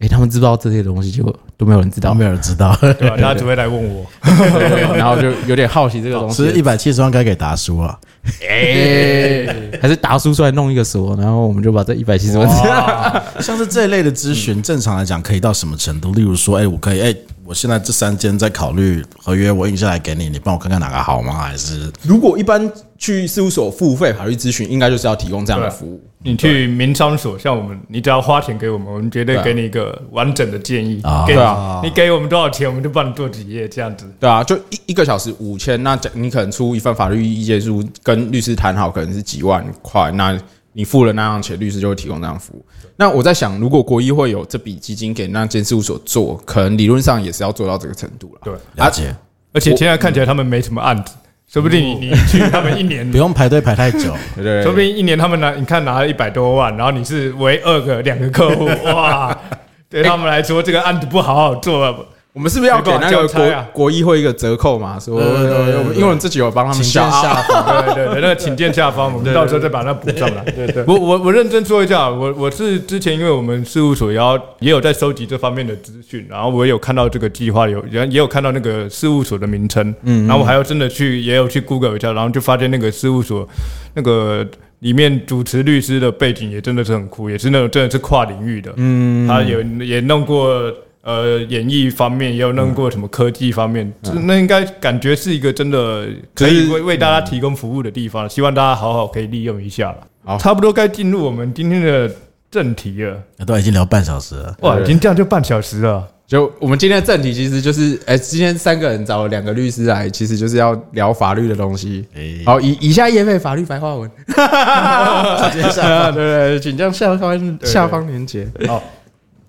[0.00, 1.10] 诶、他们知不知道这些东西？
[1.10, 1.24] 就
[1.56, 3.16] 都没有人知道都，没有人知道，对吧？
[3.16, 4.04] 大家只会来问我，
[4.94, 6.54] 然后就有点好奇这个东西其实。
[6.54, 7.98] 一百七十万该给达叔啊，
[8.46, 9.46] 哎、
[9.80, 12.46] 还是达叔出来弄一个锁，然后我们就把这一百七十万。
[13.40, 16.12] 像是这一类的咨询，正常来讲可以到什么程度？
[16.12, 17.14] 例如说，哎、我可以，哎、
[17.46, 21.32] 我现在这三间在考虑合约，我印下来给你，你帮我看看哪个好吗？
[21.34, 26.02] 还是如果一般去事务所付费法律咨询，应该就是要提供这样的服务。
[26.24, 31.24] 你去民商所，像我们，你只要花钱给我们，我们绝对给你一个完整的建议啊。
[31.24, 34.04] 给对啊你给我们多少钱，我们就帮你做几页这样子。
[34.18, 40.36] 对啊，就一一个小时五千，那讲你可能出一份法律意见书，跟律师谈好，可能是几万块，那
[40.76, 42.62] 你付了那样钱，律师就会提供这样服务。
[42.96, 48.40] 那我在想，如果国医会有这笔基金给那间事务所做，可能理论上也是要做到这个程度了。
[48.44, 49.16] 对，了解？
[49.54, 51.14] 而且现在看起来他们没什么案子，
[51.48, 54.14] 说不定你你去他们一年 不，用排队排太久。
[54.36, 59.34] 对对说不定一年他们拿你看拿了一百多万，然后你是唯二个两个客户，哇，
[59.88, 65.00] 对他们来说这个案子不好好做，我们是不是要给那个国国议会一个折扣嘛？
[65.00, 70.44] 说，因为我们自己有帮他们请下下方， 对对对，那个请见下方，我们到时候再把它补上来。
[70.52, 83.48] 对对，我我我认真说一下，我我是之前因为我们事务所也要也有在收集这方面的资讯，然后我有看到这个计划有也也有看到那个事务所的名称，嗯，然后我还要真的去也有去 Google 一下，然后就发现那个事务所
[83.94, 84.46] 那个。
[84.80, 88.70] 里面主持律师的背景也真的是很酷，也是那种真的是跨领域的。
[88.76, 90.70] 嗯，他有也弄过
[91.06, 98.28] 呃演艺方面，也有弄过什么科技方面，这那应该感觉是一个真的可以为为大家提供服务的地方。
[98.28, 99.98] 希望大家好好可以利用一下了。
[100.24, 102.10] 好差不多该进入我们今天的
[102.50, 103.22] 正题了。
[103.46, 104.56] 都已经聊半小时了。
[104.62, 106.04] 哇，已经这样就半小时了。
[106.26, 112.04] 就我们今天的正题其实就是，哎、今天三个人找了两个律师来，其实就是要聊法律的东西。
[112.16, 118.44] 哎好，以以下页配法律白话文， 直接下对对 对，请将下方对下方连接。
[118.66, 118.82] 好，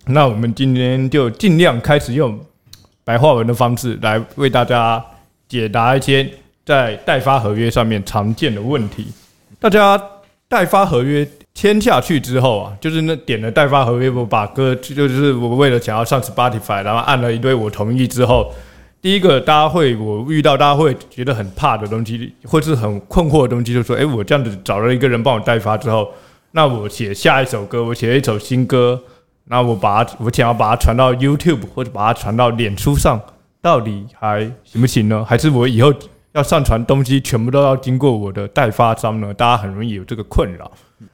[0.10, 2.40] 那我们今天就尽量开始用
[3.04, 5.04] 白话文的方式来为大家
[5.48, 6.28] 解答一些
[6.66, 9.08] 在代发合约上面常见的问题。
[9.60, 10.02] 大家
[10.48, 18.54] 代发合约签下去之后啊，就是那点了代发合约，我把歌就是我为了想要上 Spotify，然后按了一堆我同意之后。
[19.00, 26.10] 第一个，大家会我遇到大家会觉得很怕的东西，或是很困惑的东西，就说，哎、我这样子找了一个人帮我代发之后，
[26.52, 29.00] 那我写下一首歌，我写了一首新歌，
[29.50, 33.20] 那我把它，我想要把它传到 YouTube 或者把它传到脸书上，
[33.62, 35.26] 到底还行不行呢？
[35.26, 35.94] 还是我以后
[36.34, 39.34] 要上传东西全部都要经过我的代发商呢？
[39.34, 40.70] 大家很容易有这个困扰。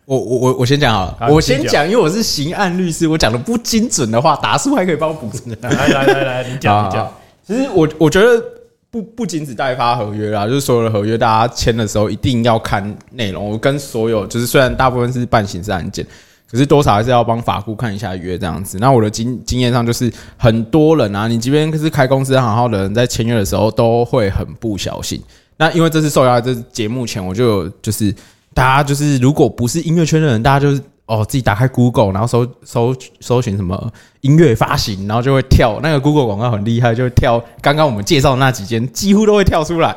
[0.06, 5.52] 我我我我先讲好了，我先讲，因为我是刑案律师，我讲的不精准的话，达叔还可以帮我补充。
[5.62, 7.06] 来来来来，你讲你讲。
[7.06, 7.12] 啊
[7.46, 8.42] 其实我我觉得
[8.90, 13.50] 不不仅只代发合约啦，就是所有的合约，大家签的时候一定要看内容。
[13.50, 16.08] 我跟所有就是虽然大部分是办刑事案件，
[16.54, 18.78] 可是多少还是要帮法顾看一下约这样子。
[18.78, 25.20] 那我的经经验上就是，很多人啊，你即便是开公司好好的人，在签约的时候都会很不小心。
[25.58, 28.14] 那因为这次受邀这节目前，我就有就是
[28.54, 39.96] 大家就是如果不是音乐圈的人，大家就是哦自己打开 Google，然后搜搜搜寻什么音乐发行，然后就会跳那个 Google 广告很厉害，就会跳刚刚我们介绍的那几间，几乎都会跳出来。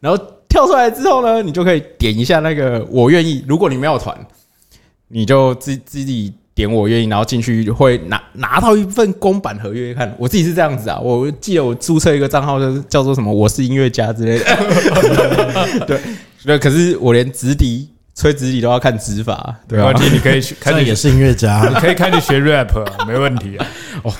[0.00, 3.44] 然后跳出来之后呢，你就可以点一下那个我愿意。
[3.46, 4.16] 如果你没有团，
[5.12, 10.12] 你就自自己点我愿意，然后进去会拿拿到一份公版合约看。
[10.18, 14.44] 我自己是这样子啊，我记得我注册一个账号就是叫做什么“我是音乐家”之类的。
[15.86, 16.00] 对
[16.44, 20.02] 对，可是我连直笛吹直笛都要看指法，对吧没问？
[20.02, 23.66] 题，你可以去看你也是音乐家你，可以开始学 rap，啊 没问题啊。
[24.02, 24.12] 我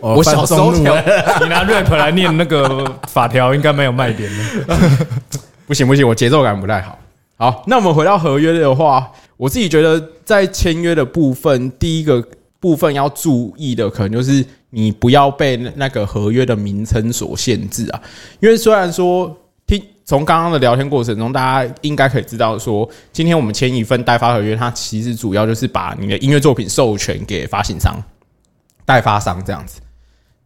[0.00, 4.76] 哦我小时候你拿 rap 来念那个法条，应该没有卖点的。
[5.66, 6.98] 不行不行，我节奏感不太好。
[7.36, 12.24] 好，那我们回到合约的话，我自己觉得在签约的部分，第一个
[12.60, 18.00] 部分要注意的，可能就是你不要被那个合约的名称所限制啊。
[18.40, 27.96] 因为虽然说听从刚刚的聊天过程中，大家应该可以知道说，今天我们签一份代发合约，它其实主要就是把你的音乐作品授权给发行商、
[28.84, 29.80] 代发商这样子。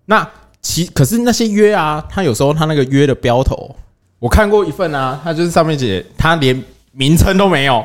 [0.07, 0.29] 那
[0.63, 3.77] 其可是那些约啊，它有时候它那个约的标头，
[4.19, 7.85] 我看过一份啊，它就是上面写它连名称都没有，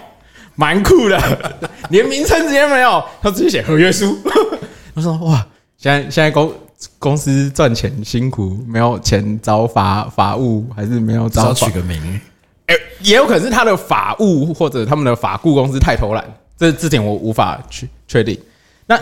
[0.56, 1.20] 蛮酷的，
[1.90, 4.18] 连名称直接没有，他直接写合约书。
[4.94, 5.46] 我说哇，
[5.78, 6.54] 现在现在公
[7.00, 12.20] 公司赚钱辛苦，没有钱找法法务，还是没有招取个名，
[12.68, 16.24] 欸也有可能是他的法务或者他们的法顾公司太偷懒，
[16.58, 18.38] 这这点我无法去确定。
[18.86, 18.98] 那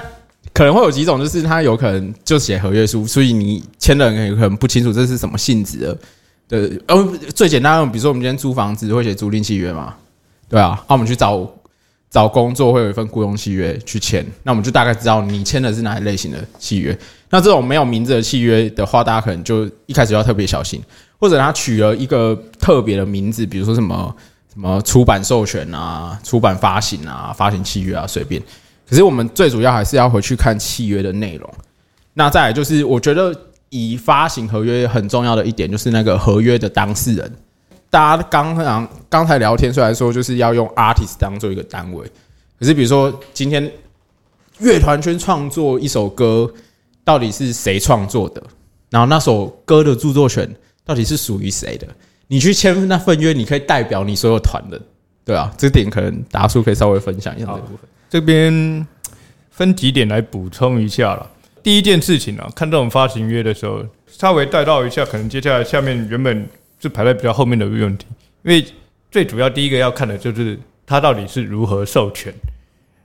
[0.53, 5.97] 可能会有几种，就是他有可能就写合约书，所以你签的人可能不清楚这是什么性质的。
[6.47, 7.03] 对，呃，
[7.35, 9.93] 最简单的，比如说我们今天租房子会写租赁契约嘛，
[10.51, 11.49] 对啊，那我们去找
[12.09, 16.95] 找工作会有一份雇佣契约去签，那我们就大概知道你签的是哪一类型的契约。
[17.29, 20.81] 那这种没有名字的契约的话，大家可能就一开始要特别小心，
[21.17, 24.13] 或者他取了一个特别的名字，比如说什么
[24.53, 28.41] 什么出版授权啊、出版发行啊、发行契约啊，随便。
[28.89, 31.49] 可是我们最主要还是要回去看契约的内容。
[32.13, 33.33] 那再来就是，我觉得
[33.69, 37.31] 以发行合约很重要的一点就是那个合约的当事人。
[37.91, 42.09] 大家刚刚刚才聊天，虽然说就是要用 artist 当做一个单位，
[42.57, 43.69] 可是比如说今天
[44.59, 46.49] 乐团圈创作一首歌，
[47.03, 48.41] 到底是谁创作的？
[48.89, 50.49] 然后那首歌的著作权
[50.85, 51.85] 到底是属于谁的？
[52.27, 54.81] 你去签那份约，你可以代表你所有团的，
[55.25, 57.79] 对啊，这点可能达叔可以稍微分享一下这部分。
[58.09, 58.87] 这边
[59.49, 61.29] 分几点来补充一下了。
[61.61, 66.47] 第一件事情啊，看这种发行约的时候，稍微带到一下，可能接下来下面原本
[66.81, 68.07] 是排在比较后面的问题，
[68.43, 68.65] 因为
[69.11, 72.33] 最主要第一个要看的就是它到底是如何授权。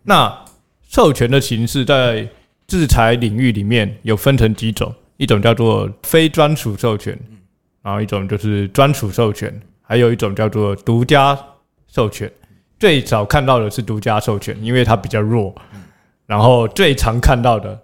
[0.03, 0.35] 那
[0.89, 2.27] 授权的形式在
[2.67, 7.19] 制裁领域里面有分成几种，一种叫做非专属授权，
[7.83, 11.39] 然后一种就是专属授权，还有一种叫做独家
[11.87, 12.31] 授权。
[12.79, 15.55] 最早看到的是独家授权，因为它比较弱。
[16.27, 17.81] 然后最常看到的，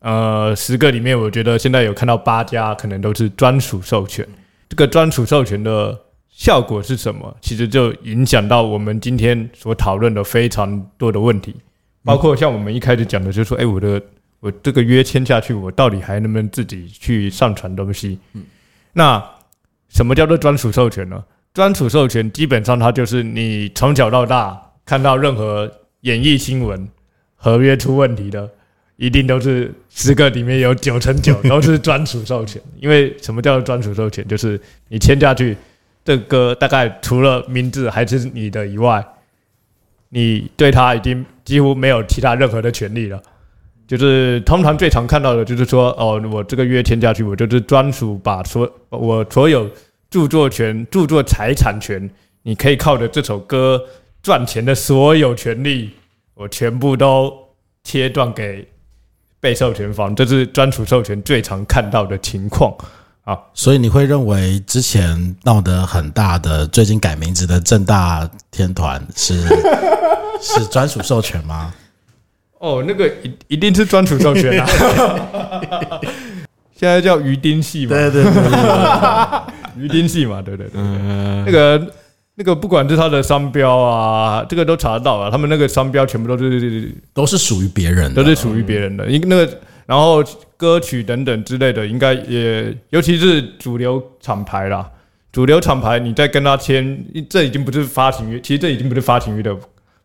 [0.00, 4.26] 呃，十个里面，我觉得现在有看到八家可能都是专属授权。
[4.72, 7.36] 这个专属授权的效果是什么？
[7.42, 11.54] 其实就影响到我们今天所讨论的非常多的问题，
[12.02, 14.02] 包括像我们一开始讲的，就是说，哎，我的
[14.40, 18.18] 我这个约签下去，我到底还能不能自己去上传东西？
[18.94, 19.22] 那
[19.90, 21.22] 什么叫做专属授权呢？
[21.52, 26.88] 专属授权基本上它就是你从小到大看到任何演艺新闻。
[27.34, 28.48] 合约出问题的，
[28.96, 32.60] 一定都是十个里面有九成九都是专属授权。
[32.78, 34.26] 因为什么叫专属授权？
[34.28, 35.56] 就是你签下去，
[36.04, 39.04] 这歌大概除了名字还是你的以外，
[40.10, 43.20] 你对他已经几乎没有其他任何的权利了。
[43.86, 49.68] 就是通常最常看到的就是说，哦，我这个约签下去，我就是专属把所我所有
[50.08, 52.08] 著作权、著作财产权，
[52.42, 53.82] 你可以靠着这首歌
[54.22, 55.90] 赚钱的所有权利。
[56.34, 57.32] 我全部都
[57.84, 58.66] 切断给
[59.42, 62.72] 被授权方，这是专属授权最常看到的情况
[63.24, 63.36] 啊。
[63.52, 69.42] 所以你会认为之前闹得很大的、最近改名字的正大天团是
[70.40, 71.74] 是专属授权吗？
[72.60, 74.66] 哦，那个一一定是专属授权啊！
[76.78, 77.96] 现在叫鱼丁系嘛？
[77.96, 78.32] 对对对，
[79.82, 80.40] 鱼丁系嘛？
[80.40, 80.80] 对对对，
[81.44, 81.84] 那个。
[82.42, 85.30] 那个不管是他的商标啊，这个都查得到啊。
[85.30, 89.06] 他们那个商标全部都是都是属于别人，都是属于别人的。
[89.06, 90.20] 因那个，然后
[90.56, 94.90] 歌曲等等之类的，应该也尤其是主流厂牌啦。
[95.30, 96.98] 主流厂牌，你再跟他签，
[97.30, 99.56] 这已经不是发行约，其实这已经不是发行约的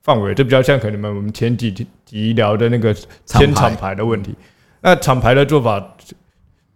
[0.04, 1.72] 范围，这比较像可能我们前几
[2.06, 2.94] 集聊的那个
[3.26, 4.36] 签厂牌的问题。
[4.82, 5.84] 那厂牌的做法。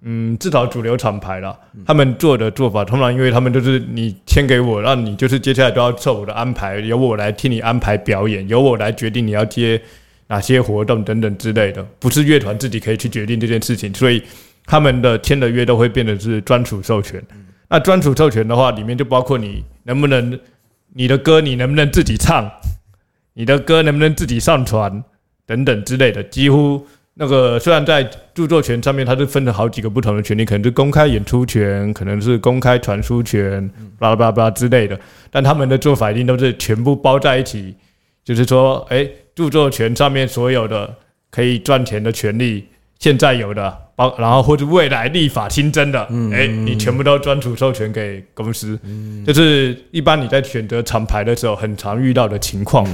[0.03, 9.79] 嗯，至少主流厂牌了，他们做的做法通常，因为他们就是你签给我，让你就是接下来都要受我的安排，由我来替你安排表演，由我来决定你要接
[10.25, 14.23] 哪些活动等等之类的，不是乐团自己可以去决定这件事情，所以
[14.65, 17.23] 他们的签的约都会变得是专属授权。
[17.69, 20.39] 那专属授权的话，里面就包括你能不能
[20.95, 22.51] 你的歌你能不能自己唱，
[23.35, 25.03] 你的歌能不能自己上传
[25.45, 26.87] 等等之类的，几乎。
[27.13, 33.69] 那个虽然在著作权上面，它是分了好几个不同的权利，可能是公开演出权，可能是公开传输权，
[33.99, 34.97] 巴拉巴拉巴拉之类的。
[35.29, 37.75] 但他们的做法一定都是全部包在一起，
[38.23, 40.91] 就是说，哎，著作权上面所有的
[41.29, 42.65] 可以赚钱的权利，
[42.97, 45.99] 现在有的，包然后或者未来立法新增的，
[46.31, 48.79] 哎，你全部都专属授权给公司。
[49.27, 52.87] 就是一般你在选择厂牌的时候，很常遇到的情况，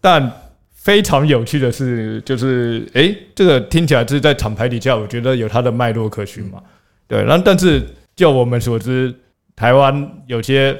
[0.00, 0.32] 但。
[0.82, 6.58] 非常有趣的是，就是哎，这个听起来是在厂牌底下，我觉得有它的脉络可循嘛。
[7.06, 7.82] 对，然后但是
[8.16, 9.14] 就我们所知，
[9.54, 10.74] 台湾有些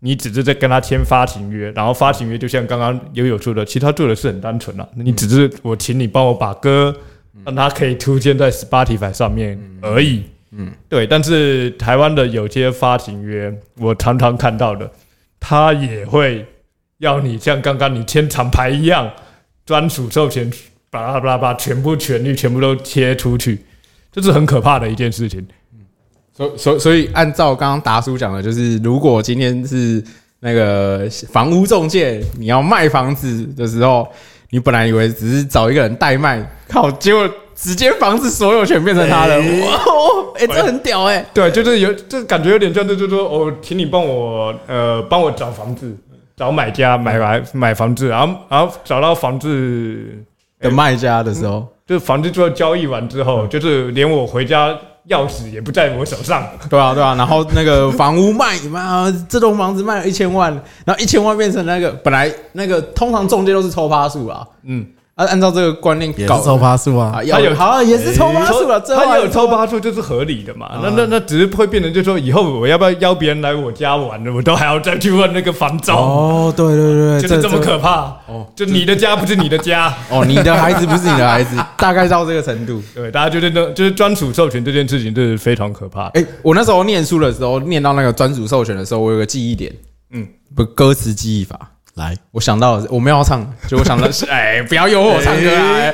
[0.00, 6.92] 你只是在跟他签发行约，然后发行约就像刚刚悠悠说的，其实他做的是很单纯啊，你只是我请你帮我把歌
[7.44, 10.24] 让它可以出现在 Spotify 上面而已。
[10.50, 11.06] 嗯，对。
[11.06, 14.90] 但是台湾的有些发行约，我常常看到的，
[15.38, 16.44] 他也会
[16.98, 19.08] 要你像刚刚你签厂牌一样。
[19.66, 20.50] 专属授权，
[20.90, 23.64] 巴拉巴拉把全部权利全部都切出去，
[24.12, 25.46] 这是很可怕的一件事情。
[26.36, 30.02] 所所所以，按照刚刚达叔讲的，就是如果今天是
[30.40, 34.06] 那个房屋中介，你要卖房子的时候，
[34.50, 39.80] 你本来以为只是找一个人代卖，靠，结果直接房子所有权变成他的， 哇，
[40.36, 41.24] 哎，这很屌哎。
[41.32, 45.96] 对，就是有，就感觉有点像，就是说，哦，请你帮我，呃，帮我找房子。
[46.36, 50.24] 找买家买来买房子，然后然后找到房子
[50.60, 54.68] 的卖家的时候，就是房子最后交易完之后，就是连我回家
[55.08, 56.46] 钥匙也不在我手上。
[56.68, 57.14] 对啊，对啊。
[57.14, 60.52] 然后那个房屋卖妈，这栋房子卖了一千万，
[60.84, 64.86] 然后一千万变成那个本来那个通常中介都是抽趴数啊，嗯。
[65.16, 70.80] 按按照这个观念搞抽八数啊，他有好也是抽八数了，他有抽八数就是合理的嘛。
[70.82, 75.96] 那那那只是会变成，就是说以后我要不要邀别人来我家玩我都还要再去问那个房照。
[75.98, 78.12] 哦，对对对，就是这么可怕。
[78.26, 79.94] 哦，就你的家不是你的家。
[80.10, 82.82] 哦，你的孩子不是你的孩子， 大概到这个程度。
[82.92, 86.08] 对，大家觉得那就是专属授权这件事情，就是非常可怕。
[86.08, 89.72] 哎，我那时候念书的时候，念到那个专属授权的时候，我有个记忆点，
[90.12, 91.70] 嗯，不歌词记忆法。
[91.94, 95.92] 来，我想到我没有唱，就我想到是， 哎，不要诱惑我唱歌啊！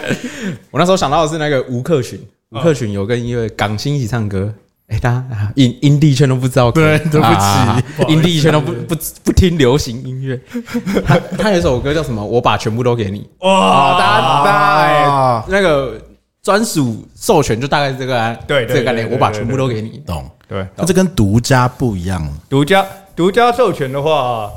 [0.71, 2.19] 我那时候想到的是那个吴克群，
[2.51, 4.53] 吴克群有跟一位港星一起唱歌，
[4.89, 8.95] 哎，大家音音地圈都不知道，对对不起啊不好音地圈都不不
[9.25, 10.41] 不听流行音乐。
[11.05, 12.25] 他他有一首歌叫什么？
[12.25, 13.29] 我把全部都给你。
[13.41, 16.01] 哇，大家大哎那个
[16.43, 20.03] 专属授权就大概是这个啊对对这个概念，对对我把全部都给你。
[20.07, 20.29] 懂？
[20.49, 22.85] 对那这跟独家不一样，独家
[23.15, 24.51] 独家授权的话，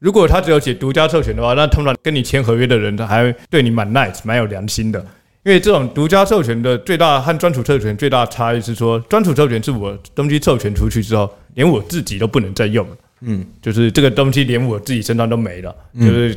[0.00, 4.98] 如果他只有写独家授权的话，那通常跟你签合约的人，他还对你蛮 nice、蛮有良心的。
[5.42, 12.96] 因为这种独家授权的最大和专属授权最大的差异是说，专属授权是我东西授权出去之后，连我自己都不能再用了。
[13.20, 16.34] 嗯，就是这个东西连我自己身上都没了，就是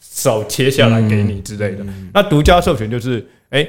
[0.00, 1.84] 手切下来给你之类的。
[2.12, 3.66] 那独家授权就是，哎、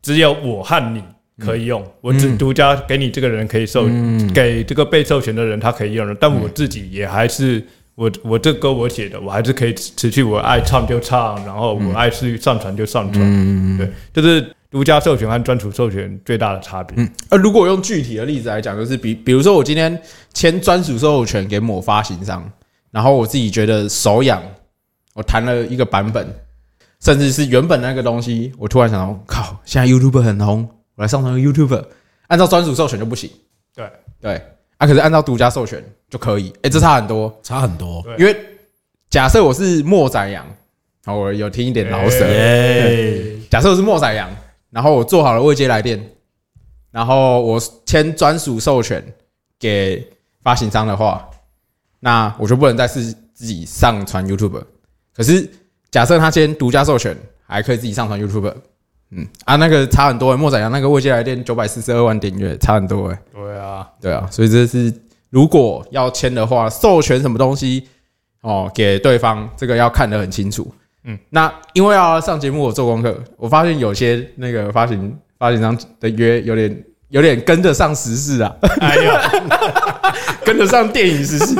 [0.00, 1.02] 只有我和你
[1.38, 3.86] 可以用，我只独家给你这个人可以授，
[4.34, 7.62] 给这个被授权的人他可以用的，但我自己也还是。
[7.94, 16.94] 我我这歌我写的，我还是可以持续我爱唱就唱，然后我爱是上传就上传，对，这是独家授权和专属授权最大的差别。
[16.98, 19.96] 嗯呃，如果用具体的例子来讲，就是比比如说我今天
[20.32, 22.50] 签专属授权给某发行商，
[22.90, 24.42] 然后我自己觉得手痒，
[25.14, 26.26] 我弹了一个版本，
[27.00, 31.84] 甚至是原本那个东西，我突然想到，靠，现在 YouTube 很红，我来上传个 YouTube，
[32.26, 33.30] 按照专属授权就不行，
[33.74, 33.88] 对。
[34.20, 34.40] 对，
[34.78, 35.84] 啊，可是按照独家授权
[36.14, 38.00] 就可以，哎、这差很多，差很多。
[38.04, 38.16] 对。
[38.18, 38.36] 因为
[39.10, 40.46] 假设我是莫宰羊，
[41.04, 44.30] 好，我有听一点老舍，耶，假设我是莫宰羊，
[44.70, 46.00] 然后我做好了未接来电，
[46.92, 49.04] 然后我签专属授权
[49.58, 50.08] 给
[50.40, 51.28] 发行商的话，
[51.98, 53.02] 那我就不能再是
[53.32, 54.62] 自己上传 YouTube。
[55.12, 55.50] 可是
[55.90, 58.54] 假设他签独家授权，还可以自己上传 YouTube。
[59.10, 59.26] 嗯。
[59.44, 64.92] 啊，那个差很多、欸，莫仔羊那个未接来电九百四十二万点阅，差很多哎、对啊，对啊，所以这是
[65.34, 67.88] 如果要签的话，授权什么东西
[68.42, 70.72] 哦给对方，这个要看得很清楚。
[71.06, 79.20] 嗯嗯，那因为要上节目，我做功课，我发现有些那个发行发行商的约有点有点跟得上时事啊，哎呀，
[80.46, 81.56] 跟得上电影时事。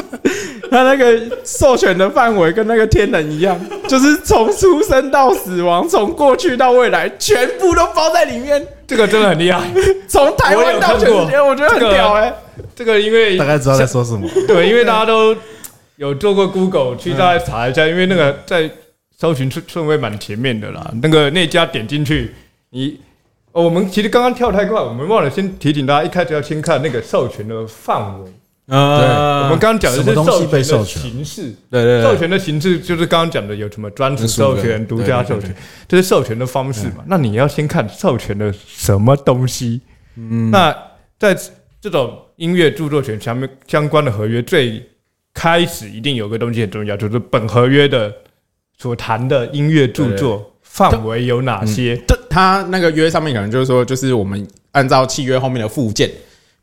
[0.74, 3.56] 他那个授权的范围跟那个天人一样，
[3.86, 8.66] 就是从出生到死亡，从过去到未来，全部都包在里面。
[8.84, 9.62] 这个真的很厉害。
[10.08, 12.34] 从台湾到全世界，我觉得很屌哎、
[12.74, 14.28] 这个因为大概知道在说什么。
[14.48, 15.36] 对，因为大家都
[15.94, 18.68] 有做过 Google 去大家查一下，因为那个在
[19.16, 20.90] 搜寻顺顺位蛮前面的啦。
[21.00, 22.34] 那个那家点进去，
[22.70, 22.98] 你、
[23.52, 28.30] 哦我们其实刚刚跳太快，我们忘了先提醒大家，一开始要先看那个授权的范围。
[28.66, 31.02] 呃我们刚刚讲的是东西授权的被授权？
[31.02, 32.02] 形式，对对对。
[32.02, 35.54] 授权的形式就是刚刚讲的有什么专属授权、独家授权，
[35.86, 37.04] 这是授权的方式嘛？
[37.06, 39.80] 那你要先看授权的什么东西。
[40.16, 40.74] 嗯，那
[41.18, 41.36] 在
[41.80, 44.82] 这种音乐著作权相面相关的合约，最
[45.34, 48.10] 开始一定有个东西很重要，就是本合约的
[48.78, 51.96] 所谈的音乐著作范围有哪些？
[52.06, 56.10] 这他那个约上面可能就是说，就是我们按照契约后面的附件，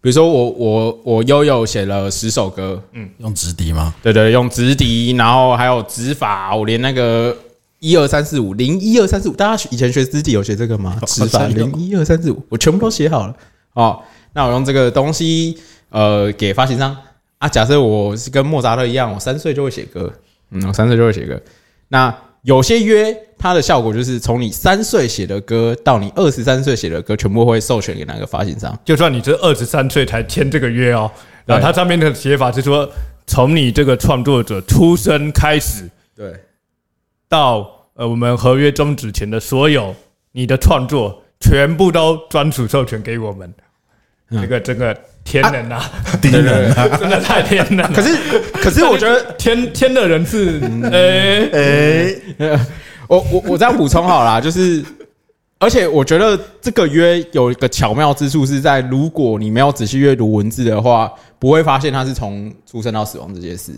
[0.02, 3.93] 比如说我我我悠悠写了十首歌，嗯用直笛吗？
[4.02, 7.38] 对对，用直笛，然后还有指法，我连那个
[7.78, 10.99] 一二三四五零一二三四五，大家以前学直笛有学这个吗？
[11.06, 13.36] 指法零一二三四五，我全部都写好了
[13.74, 14.02] 哦。
[14.34, 15.56] 那我用这个东西
[15.89, 16.97] 呃给发行商
[17.38, 20.12] 啊，假设我是跟莫扎特一样，我三岁就会写歌，
[20.49, 21.39] 嗯，我三岁就会写歌。
[21.89, 28.78] 那有些约它的效果就是从你三岁写的歌到你二十三岁写的歌，全部会授权给哪个发行商。
[28.84, 31.10] 就算你这二十三岁才签这个约哦，
[31.46, 32.89] 然后它上面的写法是说，
[33.28, 36.34] 从你这个创作者出生开始对，
[37.30, 39.96] 到呃我们合约终止前的所有
[40.32, 43.54] 你的创作，全部都专属授权给我们。
[44.32, 45.90] 这个这个天人啊，
[46.22, 47.90] 敌人啊， 真的太天人了。
[47.94, 48.18] 可是
[48.54, 50.60] 可是我觉得天天的人是
[50.92, 51.50] 哎，
[52.38, 52.60] 哎，
[53.08, 54.84] 我我我这样补充好啦，就是，
[55.60, 63.72] 而且我觉得这个约有一个巧妙之处是在，如果你没有仔细阅读文字的话，不会发现他是从出生到死亡这件事。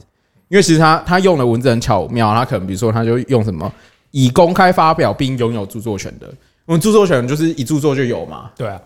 [0.49, 3.71] 因为其实他他用的文字很巧妙，他可能比如说他就用什么
[4.11, 6.31] 已公开发表并拥有著作权的，
[6.65, 8.79] 我们著作权就是一著作就有嘛，对啊，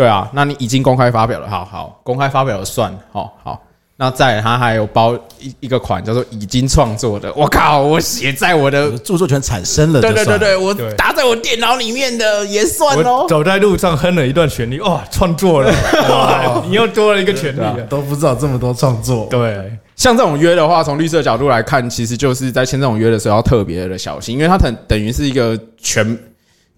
[0.00, 3.60] 对啊，那你已经公开发表了，好好公开发表了算，好好。
[3.96, 13.26] 那再来，他还有包一一个款叫做已经创作的，我靠，我写在我的著作权产生了，对对对，对，我打在我电脑里面的也算哦。
[13.28, 15.70] 走在路上哼了一段旋律，哇，创作了，
[16.08, 17.82] 哇，你又多了一个权利了。
[17.90, 19.26] 都不知道这么多创作。
[19.30, 26.18] 对，像这种约的话，从律师的角度来看，其实就是在签这种约的时候要特别的小心，因为它等等于是一个全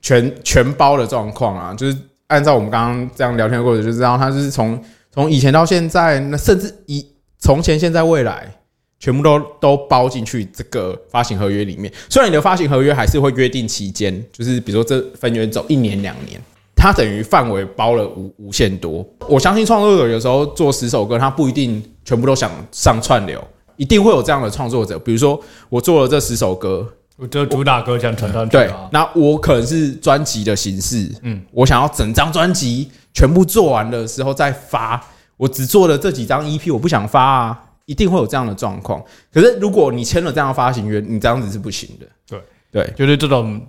[0.01, 1.73] 全全包的状况啊。
[1.73, 1.97] 就是
[2.29, 7.07] 按照我们刚刚这样聊天的过程，就知道它是从从以前到现在，那甚至以
[7.39, 8.51] 从前、现在、未来，
[8.99, 11.93] 全部都都包进去这个发行合约里面。
[12.09, 16.41] 虽然你的发行合约还是会约定期间，就是比如说这分约走一年两年。
[16.75, 19.07] 它等于范围包了无无限多。
[19.29, 23.41] 我相信创作者有时候做十首歌，他不一定全部都想上串流，
[23.77, 24.99] 一定会有这样的创作者。
[24.99, 35.03] 比如说，我做了这十首歌，我就主打歌想传上去对啊，，那我可能是专辑的形式，嗯，我想要整张专辑全部做完的时候再发，
[35.37, 39.03] 我只做了这几张 EP，我不想发啊，一定会有这样的状况。
[39.33, 42.07] 可是如果你签了这样的发行约，你这样子是不行的。
[42.27, 42.41] 对
[42.71, 43.61] 对，就是这种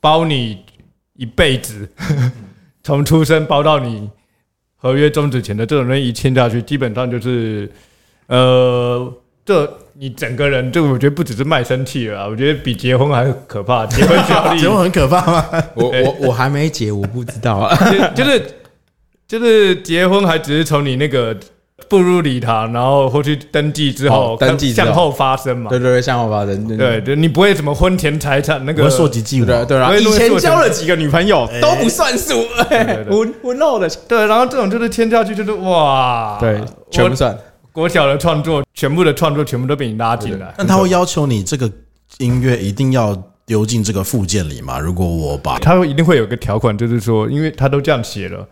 [0.00, 0.58] 包你
[1.14, 1.88] 一辈子，
[2.82, 4.10] 从出生包到你
[4.76, 7.70] 合约终止前的这种东西一签下去，基本上就是
[8.26, 9.12] 呃，
[9.48, 13.86] 这你整个人，这个我觉得不只是卖身契了啊，我觉得比结婚还可怕。
[13.86, 15.46] 结婚效力 结婚很可怕吗？
[15.74, 17.74] 我我我还没结，我不知道啊。
[18.14, 18.42] 就就是
[19.26, 21.34] 就是结婚还只是从你那个
[21.88, 25.78] 步入礼堂，然后或去登记之后，哦登记之后向后发生嘛对。
[25.78, 26.76] 对对，向后发生。
[26.76, 29.46] 对对，你不会什么婚前财产那个我会溯及既往。
[29.46, 32.44] 对对啊，以前交了几个女朋友都不算数，
[33.10, 37.34] 婚婚后的对，然后这种就是签下去就是哇，对全部算。
[37.78, 40.52] 国小的创作，全部的创作全部都被你拉进来。
[40.58, 41.70] 但他会要求你这个
[42.18, 43.14] 音乐一定要
[43.46, 44.80] 丢进这个附件里嘛？
[44.80, 48.44] 如果我把他会一定会有个条款，就是说，因为他都这样写了，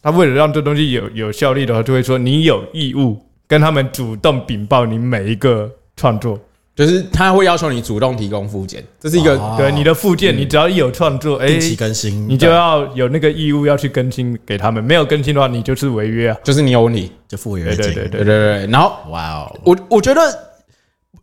[0.00, 6.40] 他为了让这东西有有效力的话，就会说你有义务跟他们主动禀报你每一个创作。
[6.74, 16.36] 就是他会要求你主动提供附件，这是一个哦对你的附件，你只要一有创作，哎、定期更新，你就要有那个义务要去更新给他们，没有更新的话，你就是违约啊。
[16.42, 17.84] 就是你有问题，就付违约金。
[17.84, 18.66] 对对对对对对对。
[18.70, 20.38] 然后哇哦，我我觉得，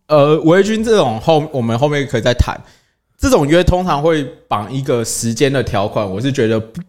[0.07, 2.59] 呃，违约金这种后我们后面可以再谈。
[3.17, 6.81] 这种约通常会绑一个时间的条款，我是觉得不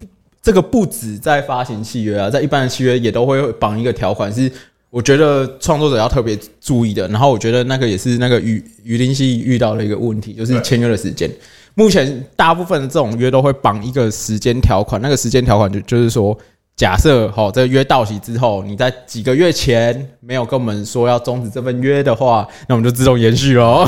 [0.43, 4.53] 这个不止在发行契约啊，在一般的契约也都会绑一个条款，是
[4.91, 7.07] 我觉得创作者要特别注意的。
[7.09, 11.31] 然后我觉得那个也是那个鱼鱼鳞系遇到的一个问题，就是对签约的时间。
[11.75, 16.37] 目前大部分的这种约都会绑一个时间条款，那个时间条款就就是说，
[16.75, 23.85] 假设好、这个约到期之后，你在几个月前没有跟我们说要终止这份约的话，那我们就自动延续喽。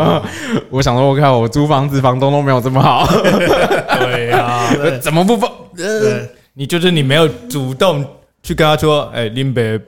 [0.70, 4.70] 我想说，我看我租房子，房东都没有这么好，对啊，
[5.02, 5.50] 怎么不放？
[5.76, 8.02] 对，你就是你没有主动
[8.42, 9.78] 去跟他说，哎、林北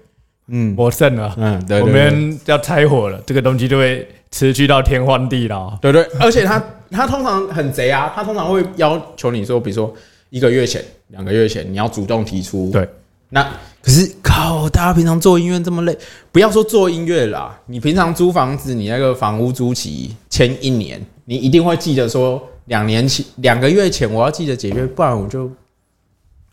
[0.48, 5.76] 嗯我胜了，嗯，对我对对们要拆伙了，这个东西就会持续到天荒地老。
[5.76, 9.94] 对对，而且他他通常很贼啊，他通常会要求你说，比如说
[10.30, 12.70] 一个月前、两个月前，你要主动提出。
[12.70, 12.88] 对，
[13.30, 13.42] 那
[13.82, 15.96] 可是靠，大家平常做音乐这么累，
[16.32, 25.50] 不要说做音乐啦，你平常租房子，你那个房屋租期签一年，你一定会记得说两年前、两个月前我要记得解约，不然我就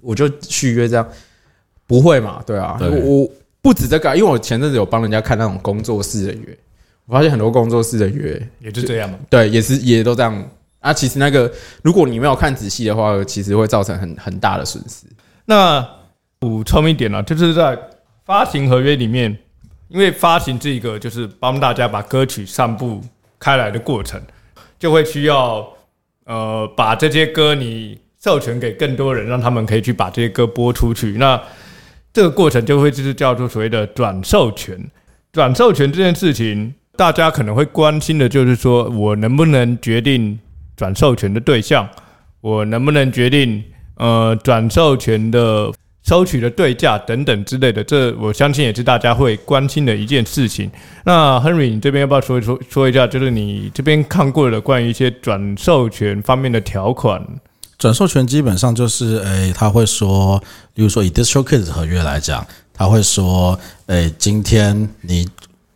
[0.02, 1.08] 我就续约这样，
[1.88, 2.42] 不会嘛？
[2.46, 3.28] 对啊，我
[3.66, 6.56] 不止这个啊，因为我前阵子有帮人家看那种工作室的约，
[7.08, 9.18] 我发现很多工作室的约也就这样嘛。
[9.28, 10.50] 对，也是也都这样
[10.82, 10.94] 啊。
[10.94, 11.52] 其实那个，
[11.82, 15.08] 如果你没有看仔细的话，其实会造成很很大的损失。
[15.46, 15.84] 那
[16.38, 17.76] 补充一点呢、就是在
[18.24, 19.36] 发行合约里面，
[19.88, 23.02] 因为发行这个就是帮大家把歌曲散布
[23.40, 24.22] 开来的过程，
[24.78, 25.68] 就会需要
[26.26, 31.14] 呃把这些歌你授权给更多人，让他们可以去把这些歌播出去。
[31.14, 31.42] 那
[32.16, 34.80] 这个过程就会就是叫做所谓的转授权。
[35.34, 40.40] 转授权这件事情，大家可能会关心的就是说我能不能决定
[40.78, 41.86] 转授权的对象，
[42.40, 43.62] 我能不能决定
[43.98, 45.70] 呃转授权的
[46.04, 50.72] 收取的对价等等之类的，这我相信也是大家会关心的一件事情。
[51.04, 57.22] 那 Henry，你这边要不要说一说说一下，就是你这边看过的关于一些转授权方面的条款？
[57.78, 60.42] 转授权基本上就是，诶、他会说，
[60.76, 65.30] 例如说以 DistroKids 合约来讲，他会说，诶、今天你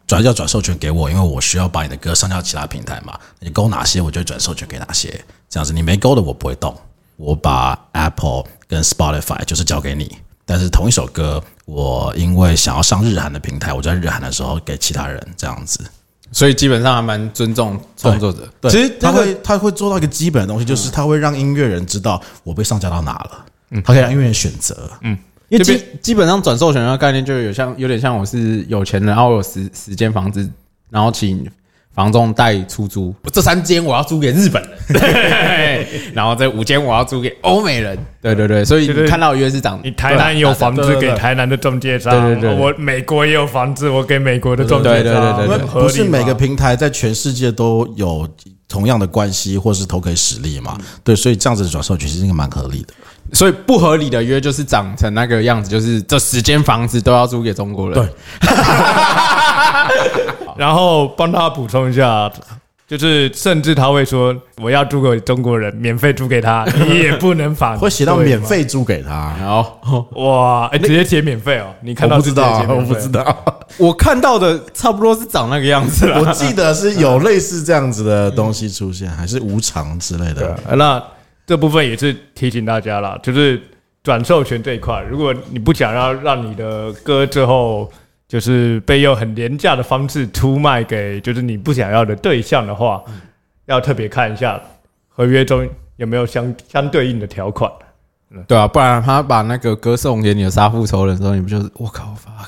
[0.08, 6.76] 转要转授权给我，因为我需要把你的歌上架其他平台嘛，你勾哪些，我就转授权给哪些，这样子你没勾的我不会动，
[7.18, 15.80] 我把 Apple 跟 Spotify 就是交给你，但是同一首歌，我因为想要上日韩的平台，我在日韩的时候给其他人这样子。
[16.32, 18.47] 所以基本上还蛮尊重创作者。
[18.61, 23.82] 对，其实他会他会做到一个基本的东西，就是他会让音乐人知道我被上架到哪了，嗯。
[23.84, 24.89] 他可以让音乐人选择。
[25.01, 25.17] 嗯。
[25.49, 30.47] 因为基基本上转授权的概念就有像有点像我是有钱人，然后我有十十间房子，
[30.91, 31.43] 然后请
[31.91, 35.01] 房仲代出租，这三间我要租给日本人，
[36.14, 37.98] 然后这五间我要租给欧美人。
[38.22, 48.28] 对对对，所以你看到的约是长你台南有房子给台南的中介商，对对对对我美国也有房子，我给美国的中介商，对对对不是每个平台在全世界都有
[48.68, 50.78] 同样的关系，或是投给实力嗯嘛。
[51.04, 52.94] 对，所以这样子的转授权其实应该蛮合理的。
[53.32, 57.94] 所以不合理的约就是长成那个样子，就是这十间房子都要租给中国人。
[57.94, 58.10] 对
[60.58, 62.30] 然后帮他补充一下，
[62.90, 69.36] 就是甚至他会说我要租给中国人，免费租给他， 你也不能反对会写到免费租给他。
[69.40, 73.46] 然后哇，哎、直接写免费哦，你看到我不知道我不知道，
[73.78, 76.20] 我看到的差不多是长那个样子了。
[76.20, 80.52] 我记得是有类似这样子的东西出现，还是无偿之类的。
[80.68, 81.04] 啊，那
[81.46, 83.62] 这部分也是提醒大家啦，就是
[84.02, 87.88] 转授权这一块，如果你不想要让你的歌之后
[88.30, 93.03] 就是被用很廉价的方式出卖给就是你不想要的对象的话，
[93.65, 94.61] 要特别看一下
[95.07, 95.67] 合约中
[95.97, 97.69] 有没有相相对应的条款。
[98.47, 102.47] 对啊，不然他把那个歌送给你的杀父仇人的时候，你不就是我靠 fuck？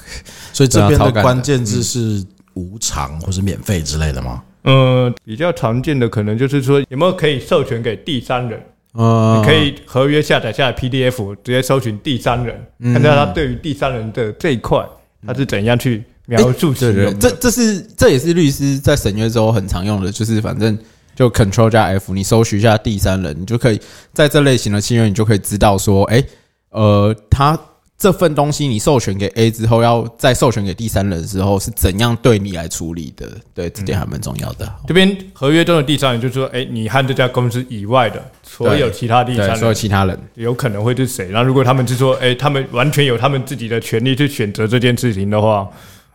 [0.53, 2.23] 所以这边的关键字是
[2.53, 4.43] 无偿或是免费之类的吗？
[4.65, 8.61] 嗯，比较常见的可能就是说有没有可以授权给第三人，
[8.93, 14.85] 呃你可以合约下载下来 PDF，直接搜寻第三人，嗯看到他对于第三人的这一块
[15.25, 17.19] 他是怎样去描述使对对，用的。
[17.19, 20.77] 这这是这也是律师在审阅之后很常用的，就是反正
[21.15, 23.79] 就 Control 加 F，你搜寻一下第三人，你就可以
[24.13, 26.23] 在这类型的契约，你就可以知道说，哎、
[26.69, 27.59] 呃，他
[28.01, 33.29] 这份东西你授权给 A 之后，要再授权给第三人的时候，是怎样对你来处理的？
[33.53, 34.67] 对，这点还蛮重要的。
[34.87, 41.29] 这边合约中的第三人就是说，哎、你和这家公司以外的所有其他第对，所有三人其他人，有可能会是谁？
[41.29, 45.69] 然后如果他们是说，哎、他们完全有他们自己的权利去选择这件事情的话，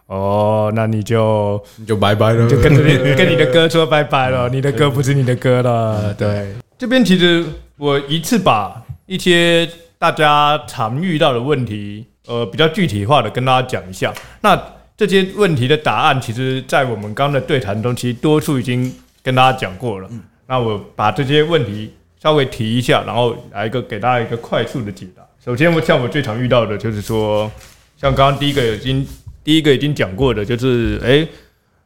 [0.07, 6.13] 哦，那你就你就拜拜了，就跟着你跟你的歌说拜拜了，你的歌不是你的歌了。
[6.15, 7.45] 对，这边其实
[7.77, 9.69] 我一次把一些
[9.99, 14.13] 大家常遇到的问题，呃，比较具体化的跟大家讲一下。
[14.43, 14.61] 那
[14.97, 18.93] 这些问题的答案，其实在我们刚刚的对谈中，其实多数已经
[19.23, 20.09] 跟大家讲过了。
[20.47, 21.93] 那我把这些问题
[22.23, 25.23] 稍微提一下，然后来一个给大家一个快速的解答。
[25.45, 27.51] 首先，我像我最常遇到的就是说，
[27.97, 29.07] 像刚刚第一个已经
[29.43, 31.27] 第一个已经讲过的，就是诶，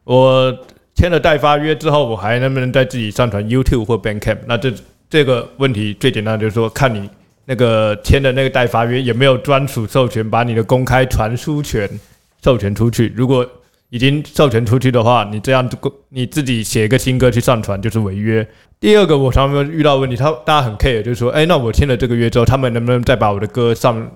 [0.05, 0.57] 我
[0.95, 4.39] 签了代发约之后，我还能不能在自己上传 YouTube 或 Bandcamp？
[4.47, 4.73] 那这
[5.09, 7.09] 这个问题最简单就是说，看你
[7.51, 11.91] 那个签的那个代发约也没有专属授权，把你的公开传输权
[12.41, 13.13] 授权出去。
[13.17, 13.45] 如果
[13.89, 15.69] 已经授权出去的话，你这样
[16.11, 18.47] 你自己写一个新歌去上传就是违约。
[18.79, 24.09] 第二个，我常常遇到问题，他大家很 care，就是说，哎、那我签了这个约之后，他们能不能再把我的歌上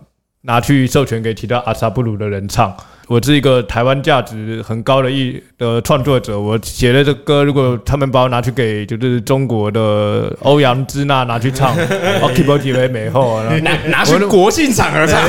[0.47, 2.75] 拿去授权给其他阿萨布鲁的人唱？
[3.07, 15.21] 我是一个台湾价值很高的艺的创作者，我写的这歌，如果他们把我拿去给就是中国的欧阳之娜拿去唱我 k e e p 为美后，拿拿去国庆场合唱。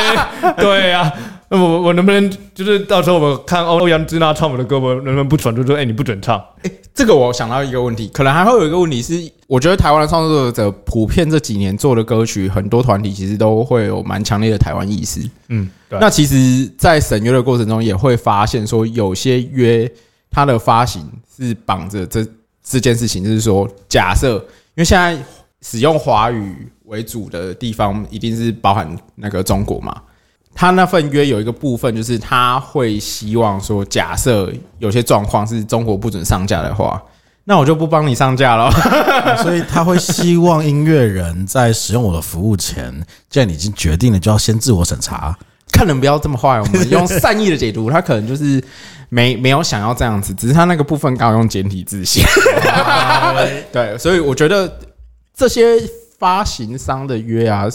[0.56, 1.12] 对呀、
[1.52, 6.42] 那我我能不能就是到时候我看欧阳之娜唱我的歌，我能不能不传出说，哎、你不准唱？
[6.62, 15.20] 哎这个我想到一个问题，可能还会有一个问题是，我觉得台湾的创作者普遍这几年做的歌曲，很多团体其实都会有蛮强烈的台湾意识。
[15.48, 15.98] 嗯，对。
[16.00, 19.90] 那其实，在审约的过程中，也会发现说，有些约
[20.30, 22.26] 它的发行是绑着这
[22.62, 24.36] 这件事情，就是说，假设
[24.74, 25.18] 因为现在
[25.60, 29.94] 使用华语为主的地方，一定是包含那个中国嘛。
[30.54, 37.02] 他那份约有一个部分，就是他会希望说，假设有些状况是中国不准上架的话，
[37.44, 38.70] 那我就不帮你上架了。
[39.42, 42.94] 所以他会希望音乐人在使用我的服务前，
[43.28, 45.36] 既然你已经决定了，就要先自我审查。
[45.72, 48.62] 看人不要这么坏，我们用善意的解读，他可能就是
[49.08, 52.22] 没 没有想要这样子，只是他那个部分刚好用简体字写。
[53.72, 54.70] 对，所以我觉得
[55.34, 55.80] 这些
[56.22, 57.66] 发行商的约啊，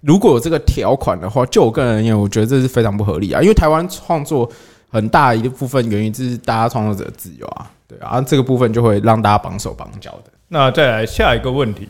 [0.00, 3.42] 如果有这个条款的话，就我个人而言，我觉得这是非常不合理啊。
[3.42, 4.48] 因为台湾创作
[4.88, 10.30] 很大一部分源于这是大家创作者自由啊，对啊，这个部分就会让大家绑手绑脚的。
[10.46, 11.88] 那再来下一个问题，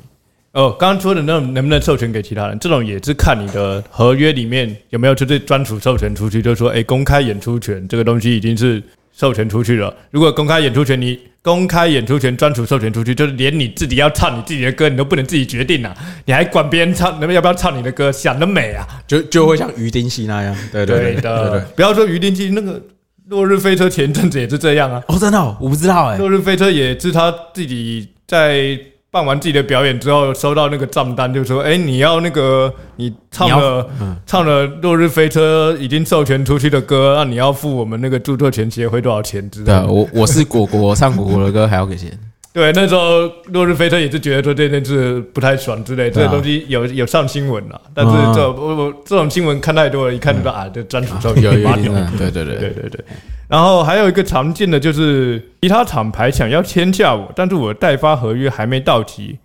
[0.53, 8.83] 哦，刚刚说的那能不能授权给其他人，这种也是看你的合约里面有没有就是专属授权出去，就是说，哎，公开演出权这个东西已经是
[9.17, 9.93] 授权出去了。
[10.11, 18.87] 如果公开演出权你公开演出权专属授权出去，就是连你自己要唱你自己的歌，你都不能自己决定啊，你还管别人唱，能不能要不要唱你的歌，想得美啊！
[19.07, 21.61] 就就会像于丁系那样，对对对对的，对。
[21.77, 22.83] 不要说于丁西那个
[23.29, 28.79] 落日飞车前阵子也是这样啊，哦，真的哦、我不知道哎、落日飞车也是他自己在
[29.17, 33.89] 办完自己的表演之后，收到那个账单，就说：“哎、你要那个你唱了
[34.27, 39.87] 唱了落日飞车已经授权出去的歌，那你要付我们那个著作权协会多少钱知道。
[39.87, 42.13] 我我是果果， 唱果果的歌还要给钱。”
[42.53, 53.05] 对，那时候落日飞车也是觉得说这件事不太爽之类，这对啊个东西有有上新闻了，但是嗯这我我这种新闻看太多了，一看就知道啊，这专属授权有对对对对对对。
[53.49, 59.39] 然后还有一个常见的就是，其他厂牌想要签下我，但是我代发合约还没到期，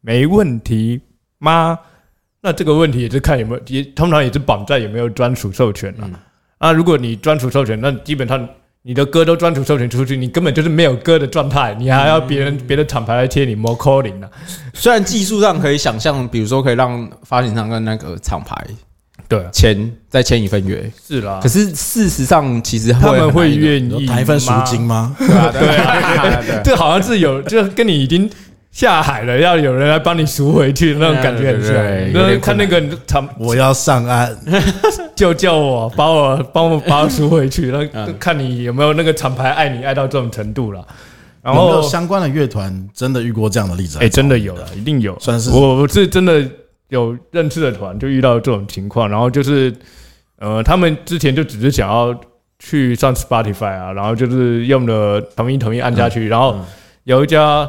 [0.00, 1.00] 没问题
[1.38, 1.78] 吗？
[2.40, 6.08] 那这个问题也是看有没有，也通常也是绑在有没有专属授权了。
[6.58, 8.48] 啊，如果你专属授权，那基本上
[8.82, 14.30] 你的歌都专属授权出去，你根本就是没有歌的状态，你还要别人别的厂牌来贴你 more calling 啊？
[14.72, 18.56] 虽然技术上可以想象，比如说可以让发行商跟那个厂牌
[19.28, 21.48] 对，签再签一份约，是啦可。
[21.48, 25.14] 是事实上其实他们会愿意有谈一份赎吗金吗？
[25.20, 28.30] 对啊对啊对啊这好像是有，就跟你已经
[28.70, 32.34] 下海了，要有人来帮你赎回去那种感觉很像对对对。
[32.34, 34.34] 那看那个厂我要上岸，
[35.14, 40.82] 救救我，把我帮我把我赎回去，那嗯看你有没有那个厂牌爱你爱到这种程度了。
[41.42, 43.98] 然有没有后，相关的乐团真的遇过这样的例子？
[44.00, 45.18] 哎，真的有了，一定有。
[45.20, 46.42] 算是我我是真的
[46.88, 49.74] 有认识的团就遇到这种情况，然后就是
[50.38, 52.18] 呃，他们之前就只是想要
[52.58, 56.58] 去上 Spotify 啊，然后就是用了同意同意按下去，然后
[57.04, 57.68] 有一家。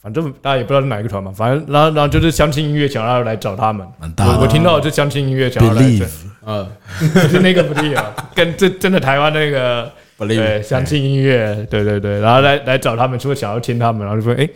[0.00, 3.86] 反正大家也不知道是哪一个团嘛，反正然后然后就是相亲音乐想要来找他们，
[4.18, 6.08] 我我听到的是相亲音乐想要来找，Believe
[6.44, 6.68] 呃
[6.98, 14.48] 不是那个 Believe，啊跟这真的台湾那个 believe 对相亲音乐，对对对，然后来来找他们，说想要签他们，然后就说哎，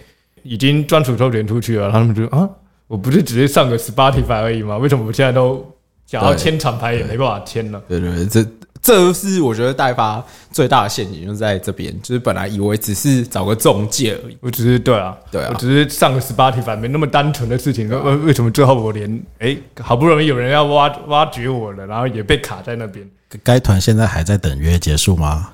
[0.42, 2.50] 已经专属授权出去了，然后他们就啊，
[2.89, 4.76] 我不是只是上个 Spotify 而已吗？
[4.78, 5.64] 为什么我现在都
[6.07, 7.82] 想要签厂牌也没办法签了？
[7.89, 23.05] 对对对，这这是我觉得代发最大的陷阱，就是在这边，就是本来以为只是找个中介而已，我只是对啊，对啊我只是上个 Spotify 没那么单纯的事情，为为什么最后我连哎好不容易有人要挖挖掘我了，然后也被卡在那边。
[23.43, 25.51] 该团现在还在等约结束吗？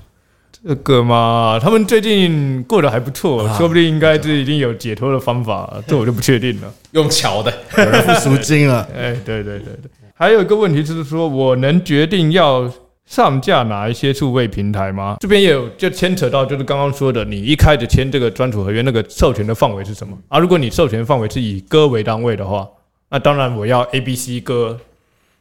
[0.65, 6.73] 这个嘛，他们最近过得还不错，啊说不定应该是已经有解脱的方法， 这我就不确定了。
[6.91, 7.53] 用桥的。
[7.77, 12.71] 有人付赎金了， 哎，对对对对，还有一个问题就是说，我能决定要
[13.05, 15.17] 上架哪一些数位平台吗？
[15.19, 20.17] 这边也有就牵扯到，就是刚刚说的，你一开始签这个专属合约，那个授权的范围是什么？
[20.29, 22.65] 啊，如果你授权范围是以歌为单位的话，
[23.09, 24.79] 那当然我要 A、B、C 歌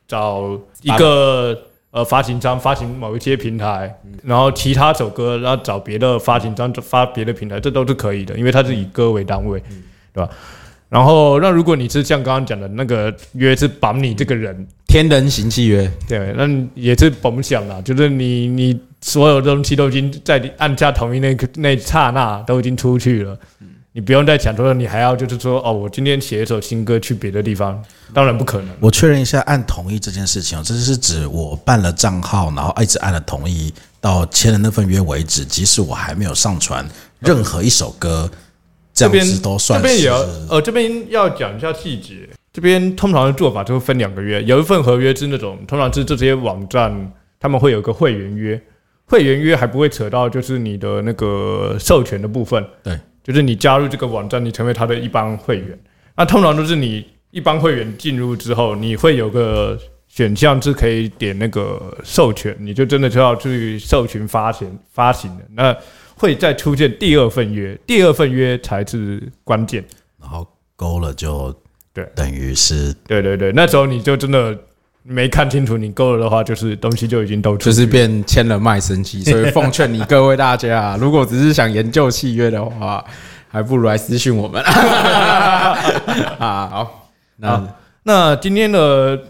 [0.08, 1.56] 找一个
[1.92, 9.62] 呃发行商发行某一些平台，然后其他首歌然后找别的发行商发别的平台，这都是可以的，因为它是以歌为单位，
[10.12, 10.28] 对吧？
[10.88, 23.38] 然后，那如果你是像刚刚讲的那个约是绑你这个人，天人行契约，对，那也是甭想了，就是你你所有东西都已经在你按下同意那个那一刹那都已经出去了，
[23.94, 27.82] 你不用再想说你还要就是说哦，我今天写一首新歌去别的地方，
[28.14, 28.68] 当然不可能。
[28.80, 36.86] 我确认一下，按同意这件事情哦，这是指我办了账号，然后一直按了同意到签了那份约为止，即使我还没有上传
[37.18, 38.30] 任何一首歌，
[38.94, 40.16] 这边子都算这边也要
[40.48, 42.28] 呃，这边要讲一下细节。
[42.50, 48.60] 这边通常的做法就会分两个月，有一份合约是那种通常是这些网站他们会有个会员约，
[49.06, 55.78] 会员约还不会扯到就是你的那个授权的部分，对，就是你加入这个网站，你成为他的一般会员。
[56.16, 65.44] 那通常都是你一般会员进入之后，你会有个选项是可以点那个授权，你就真的就要去授权发行发行的。
[65.54, 65.76] 那
[66.16, 69.82] 会再出现第二份约，第二份约才是关键。
[70.20, 70.46] 然后
[70.76, 71.54] 勾了就
[71.92, 74.56] 对等于是对对对，那时候你就真的
[75.04, 83.04] 没看清楚，你勾了的话，就是东西就已经都出去就是变签了卖身契，所以 奉劝你各位大家啊，如果只是想研究契约的话，
[83.48, 85.74] 还不如来私讯我们 啊。
[86.38, 87.68] 好，那好
[88.04, 89.20] 那今天的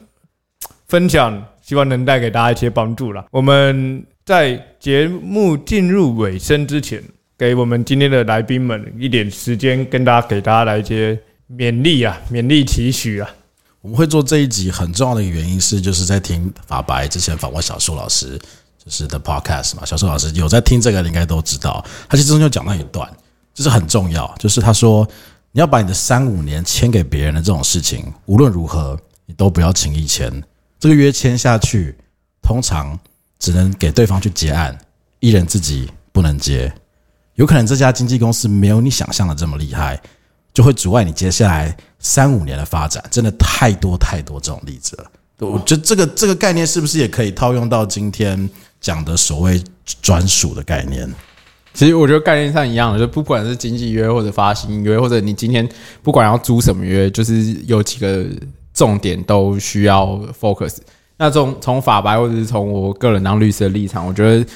[0.89, 3.25] 分享，希望能带给大家一些帮助啦。
[3.31, 7.03] 我们在节目进入尾声之前，
[7.39, 11.19] 给我们今天的来宾们一点时间，跟大家给大家来一些
[11.51, 13.29] 勉励啊，勉励期许啊。
[13.83, 18.39] 我们会做这一集很重要的一个原因是，就是在听法白之前访问小树老师，
[18.79, 19.85] 就是的 podcast 嘛。
[19.85, 21.85] 小树老师有在听这个，你应该都知道。
[22.09, 23.13] 他其中间有讲到一段，
[23.53, 25.07] 就是很重要，就是他说
[25.51, 30.33] 你要把你的三五年签给别人的这种事情，无论如何你都不要轻易签。
[30.79, 31.97] 这个约签下去，
[32.41, 32.97] 通常
[33.41, 34.79] 只能给对方去结案，
[35.19, 36.73] 艺人自己不能接。
[37.35, 40.01] 有可能这家经纪公司没有你想象的这么厉害，
[40.55, 43.03] 就会阻碍你接下来三五年的发展。
[43.11, 45.05] 真的太多太多这种例子了。
[45.39, 48.49] 我觉得这个这个概念是不是也可以套用到今天
[48.81, 49.63] 讲的所谓
[50.01, 51.13] 专属的概念？
[51.75, 55.67] 其实我觉得概念上一样的，就不管是经纪约或者发行约，或者你今天
[56.03, 58.25] 不管要租什么约，就是有几个
[58.75, 60.77] 重点都需要 focus。
[61.17, 64.47] 那从从法白或者是从我个人当律师的立场，我觉得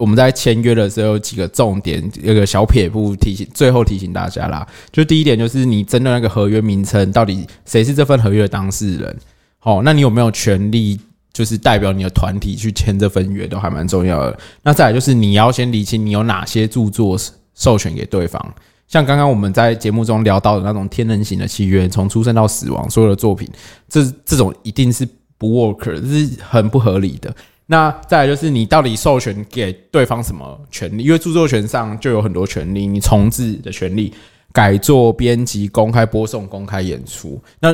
[0.00, 4.66] 我们在签约的时候有几个重点，有个小撇步提醒，最后提醒大家啦。
[4.90, 9.16] 就第一点就是你针对那个合约名称，到底谁是这份合约的当事人？
[9.58, 10.98] 好，那你有没有权利？
[11.32, 14.38] 就是代表你的团体去签这份约，都还蛮重要的。
[14.64, 17.16] 那再来就是你要先理清你有哪些著作
[17.54, 18.44] 授权给对方，
[18.88, 23.48] 像刚刚我们在节目中聊到的那种天人型的契约，从出生到死亡所有的作品，
[23.88, 27.32] 这这种一定是不 work，这是很不合理的。
[27.70, 31.04] 那再来就是你到底授权给对方什么权利？
[31.04, 34.12] 因为著作权上就有很多权利，你重置的权利、
[34.52, 37.40] 改作、编辑、公开播送、公开演出。
[37.60, 37.72] 那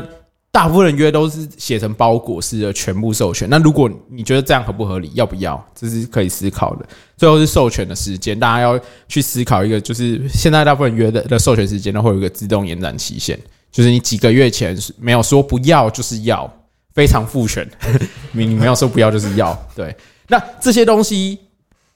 [0.53, 3.49] 大部分人约都是写成包裹式的全部授权。
[3.49, 5.67] 那如果你觉得这样合不合理，要不要？
[5.75, 6.87] 这是可以思考的。
[7.17, 8.79] 最后是授权的时间，大家要
[9.09, 13.39] 去思考一个，就是现在大部分人约的的授权时间呢，会有一个自动延展期限，
[13.73, 16.51] 就是你几个月前没有说不要就是要，
[16.97, 17.65] 非常父权，
[18.33, 19.57] 你没有说不要就是要。
[19.77, 19.95] 对，
[20.27, 21.39] 那这些东西。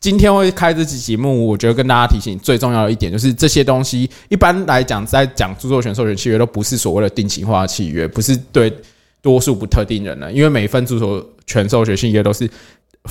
[0.03, 8.72] 今天会开这期节目，我觉得跟大家提醒最重要的一点就是这些东西，一般来讲在讲著作权授权契约都不是所谓的定型化契约，不是对
[9.20, 12.48] 多数不特定人的，因为每份著作权授权契约都是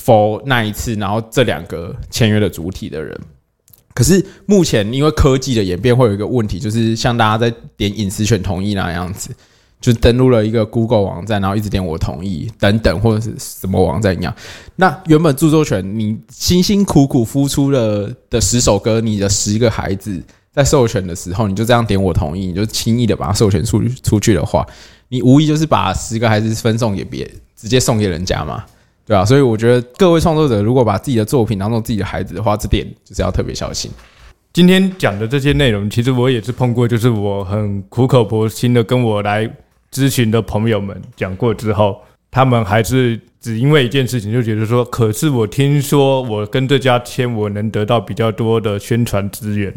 [0.03, 3.15] for 那一次，然后这两个签约的主体的人。
[3.93, 9.29] 可是目前因为科技的演变，会有一个问题，就是像大家在点隐私权同意那样子。
[9.81, 14.35] 就登录了一个 Google 网站，然后一直点我同意等等，或者是什么网站一样。
[14.75, 20.21] 那原本著作权你辛辛苦苦付出了的十首歌，你的十个孩子
[20.51, 24.67] 在授权的时候，你就这样点我同意，你就轻易的把它授权出出去的话，
[25.07, 27.25] 你无疑就是把十个孩子分送给别，
[27.55, 28.65] 直接送给人家嘛，
[29.05, 29.23] 对吧？
[29.23, 33.89] 所以我觉得各位创作者如果把自己的作品当做自己的孩子的话，这点就是要特别小心。
[34.51, 39.49] 今天讲的这些内容，其实我也是碰过，就是我很苦口婆心的跟我来。
[39.91, 49.73] 咨询的朋友们讲过之后，他们还是只因为一件事情就觉得说，可是我听说我跟这家签，我能得到比较多的宣传资源，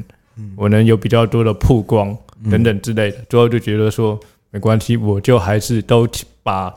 [0.54, 2.14] 我能有比较多的曝光
[2.50, 6.06] 等等之类的，最后就觉得说没关系，我就还是都
[6.42, 6.70] 把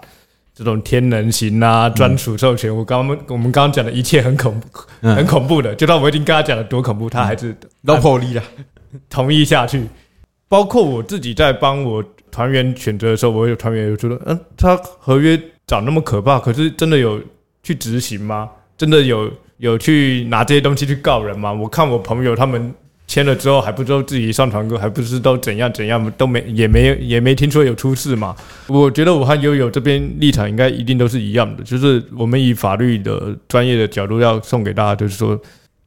[0.53, 4.67] 这种天人型啊、专属授权，我刚刚我们刚刚讲的一切很恐怖、
[5.01, 8.43] 很恐怖的，就算我已经跟他讲了多恐怖，他还是都破例了，
[9.09, 9.83] 同意下去。
[10.47, 12.01] 包括我自己在帮我。
[12.35, 17.21] 团员选择的时候，我有团员有觉得，嗯，他合约长那么可怕，可是真的有
[17.63, 18.49] 去执行吗？
[18.77, 21.53] 真的有有去拿这些东西去告人吗？
[21.53, 22.73] 我看我朋友他们
[23.07, 28.35] 签了之后，还不知道自己上传过，还不知道怎样怎样，都没也没也没听说有出事嘛。
[28.67, 35.39] 我觉得我和悠悠这边立场应该一定都是一样的，就是我们以法律的专业的角度要送给大家，就是说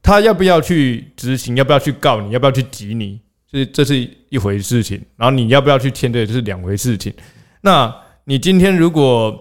[0.02, 3.20] 他要不要去执行，要不要去告你，要不要去挤你。
[3.50, 7.10] 这这是一回事情，然后你要不要去签，这是两回事情。
[7.62, 7.92] 那
[8.24, 9.34] 你今天如果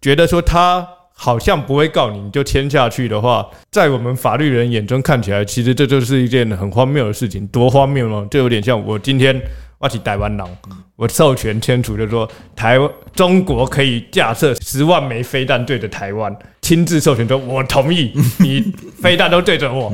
[0.00, 7.46] 觉得说他好像不会告你，你就签下去的话，在我们法律人眼中看起来，其实这就是一件很荒谬的事情。
[7.46, 8.26] 多荒谬呢？
[8.28, 9.40] 就有点像我今天
[9.78, 10.48] 挖起台湾狼，
[10.96, 18.60] 我授权签署，就说台湾中国可以架设十万枚飞弹对着台湾，亲自授权说，我同意你
[19.00, 19.92] 飞弹都对着我。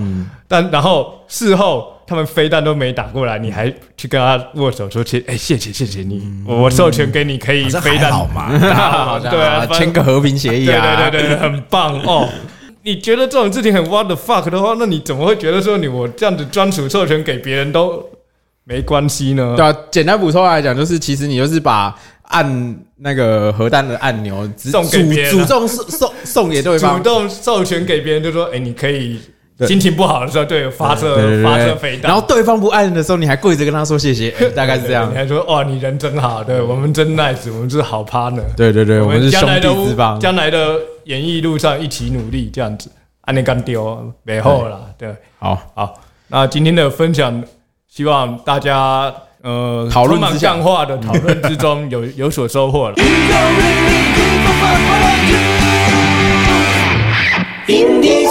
[0.48, 1.94] 但然后事后。
[2.10, 8.50] 他们飞弹都没打过来，你还去跟他握手说：“谢，哎，谢谢，谢谢你，我授权给你可以飞弹，好吗？
[9.30, 12.28] 对啊，签个和平协议啊，对对对，很棒哦。
[12.82, 18.04] 你觉得这种事情很 what the fuck 的话，那你怎么会觉得说你我这样子专属授权给别人都
[18.64, 19.54] 没关系呢？
[19.56, 29.20] 对啊，简单补充来讲，就是其实你就是把按那个核弹的按钮送给别人，主动送送送给对方，主动授权给别人，就说：哎，你可以。
[29.66, 35.10] 心情不好的时候，对发射发射飞弹，然后对方不按的时候，你还跪着跟他说谢谢， 大概是这样。
[35.10, 38.42] 你还说哇，你人真好，对我们真 nice，我们是好 partner。
[38.56, 42.90] 对对对，我们是兄弟之邦，将来的演艺路上一起努力，这样子，
[43.22, 44.80] 安尼干丢没后了。
[44.96, 45.94] 对，好，好，
[46.28, 47.42] 那今天的分享，
[47.88, 52.94] 希望大家呃讨论之化的讨论之中 有有所收获了。
[57.66, 58.26] Indie